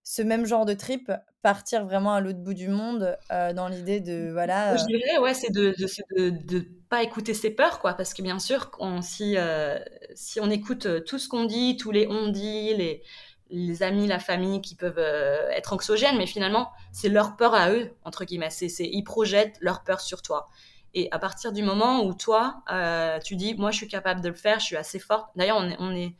[0.04, 1.12] ce même genre de trip
[1.42, 5.34] partir vraiment à l'autre bout du monde euh, dans l'idée de voilà je dirais ouais
[5.34, 9.02] c'est de, de, de, de, pas écouter ses peurs quoi parce que bien sûr on,
[9.02, 9.78] si euh,
[10.14, 13.02] si on écoute tout ce qu'on dit tous les on dit les
[13.50, 17.70] les amis, la famille qui peuvent euh, être anxiogènes, mais finalement, c'est leur peur à
[17.70, 18.50] eux, entre guillemets.
[18.50, 20.48] C'est, ils projettent leur peur sur toi.
[20.94, 24.28] Et à partir du moment où toi, euh, tu dis, moi, je suis capable de
[24.28, 25.30] le faire, je suis assez forte.
[25.36, 26.14] D'ailleurs, on est, on est,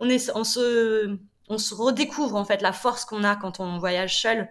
[0.00, 1.16] on est, on se,
[1.48, 4.48] on se redécouvre en fait la force qu'on a quand on voyage seul,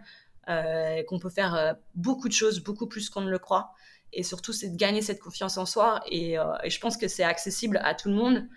[0.49, 3.71] euh, qu'on peut faire beaucoup de choses, beaucoup plus qu'on ne le croit.
[4.13, 6.01] Et surtout, c'est de gagner cette confiance en soi.
[6.09, 8.47] Et je pense que c'est accessible à tout le monde.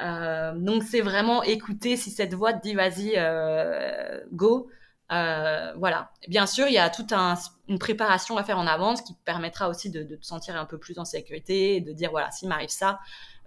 [0.00, 4.70] Euh, donc c'est vraiment écouter si cette voix te dit vas-y euh, go.
[5.10, 6.10] Euh, voilà.
[6.28, 7.34] Bien sûr, il y a toute un,
[7.68, 10.66] une préparation à faire en avance qui te permettra aussi de, de, te sentir un
[10.66, 12.98] peu plus en sécurité et de dire voilà s'il m'arrive ça,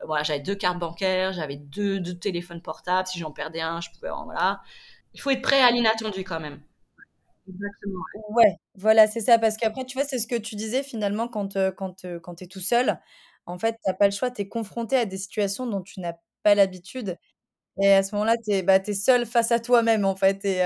[0.02, 3.80] euh, voilà j'avais deux cartes bancaires, j'avais deux, deux téléphones portables, si j'en perdais un,
[3.82, 4.62] je pouvais voilà.
[5.14, 6.62] Il faut être prêt à l'inattendu quand même.
[7.47, 8.02] Exactement.
[8.30, 9.38] Ouais, voilà, c'est ça.
[9.39, 12.47] Parce qu'après, tu vois, c'est ce que tu disais finalement quand, quand, quand tu es
[12.47, 12.99] tout seul.
[13.45, 15.99] En fait, tu n'as pas le choix, tu es confronté à des situations dont tu
[15.99, 16.14] n'as
[16.44, 17.18] pas l'habitude.
[17.82, 20.44] Et à ce moment-là, tu es, bah, es seul face à toi-même, en fait.
[20.46, 20.60] Et,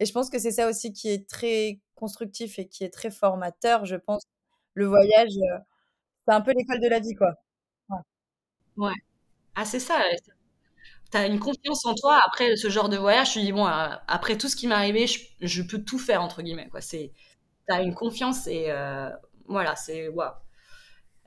[0.00, 3.10] et je pense que c'est ça aussi qui est très constructif et qui est très
[3.10, 4.24] formateur, je pense.
[4.74, 5.32] Le voyage,
[6.28, 7.34] c'est un peu l'école de la vie, quoi.
[7.90, 7.98] Ouais.
[8.76, 8.94] ouais.
[9.54, 10.02] Ah, c'est ça.
[11.10, 12.20] Tu as une confiance en toi.
[12.26, 15.20] Après ce genre de voyage, tu dis, bon, après tout ce qui m'est arrivé, je,
[15.40, 16.68] je, peux tout faire, entre guillemets.
[16.80, 17.10] Tu
[17.70, 18.70] as une confiance et
[19.46, 20.32] voilà, c'est waouh.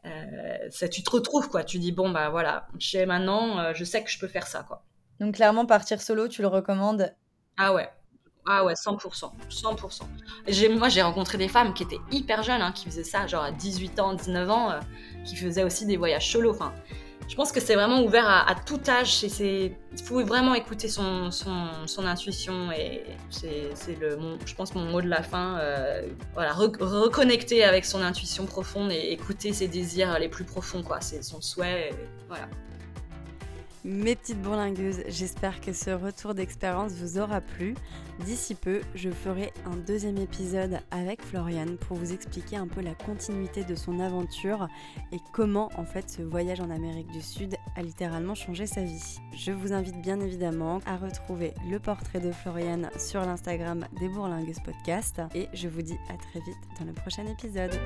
[0.06, 1.64] Euh, ça, tu te retrouves quoi.
[1.64, 4.48] Tu dis bon bah voilà, je sais maintenant, euh, je sais que je peux faire
[4.48, 4.84] ça quoi.
[5.20, 7.14] Donc clairement partir solo, tu le recommandes
[7.58, 7.90] Ah ouais,
[8.48, 10.02] ah ouais, 100%, 100%.
[10.48, 13.44] J'ai, moi j'ai rencontré des femmes qui étaient hyper jeunes, hein, qui faisaient ça genre
[13.44, 14.80] à 18 ans, 19 ans, euh,
[15.26, 16.52] qui faisaient aussi des voyages solo.
[16.52, 16.74] Enfin,
[17.30, 19.24] je pense que c'est vraiment ouvert à, tout âge.
[19.24, 19.72] Il
[20.04, 25.00] faut vraiment écouter son, son, son intuition et c'est le, mon, je pense mon mot
[25.02, 25.60] de la fin.
[25.60, 30.82] Euh, voilà, re, reconnecter avec son intuition profonde et écouter ses désirs les plus profonds,
[30.82, 31.02] quoi.
[31.02, 31.92] C'est son souhait.
[32.28, 32.50] Voilà.
[33.86, 37.76] Mes petites bourlingueuses, j'espère que ce retour d'expérience vous aura plu.
[38.26, 42.94] D'ici peu, je ferai un deuxième épisode avec Floriane pour vous expliquer un peu la
[42.94, 44.68] continuité de son aventure
[45.14, 49.20] et comment en fait ce voyage en Amérique du Sud a littéralement changé sa vie.
[49.34, 54.60] Je vous invite bien évidemment à retrouver le portrait de Floriane sur l'Instagram des Bourlingueuses
[54.60, 57.80] Podcast et je vous dis à très vite dans le prochain épisode.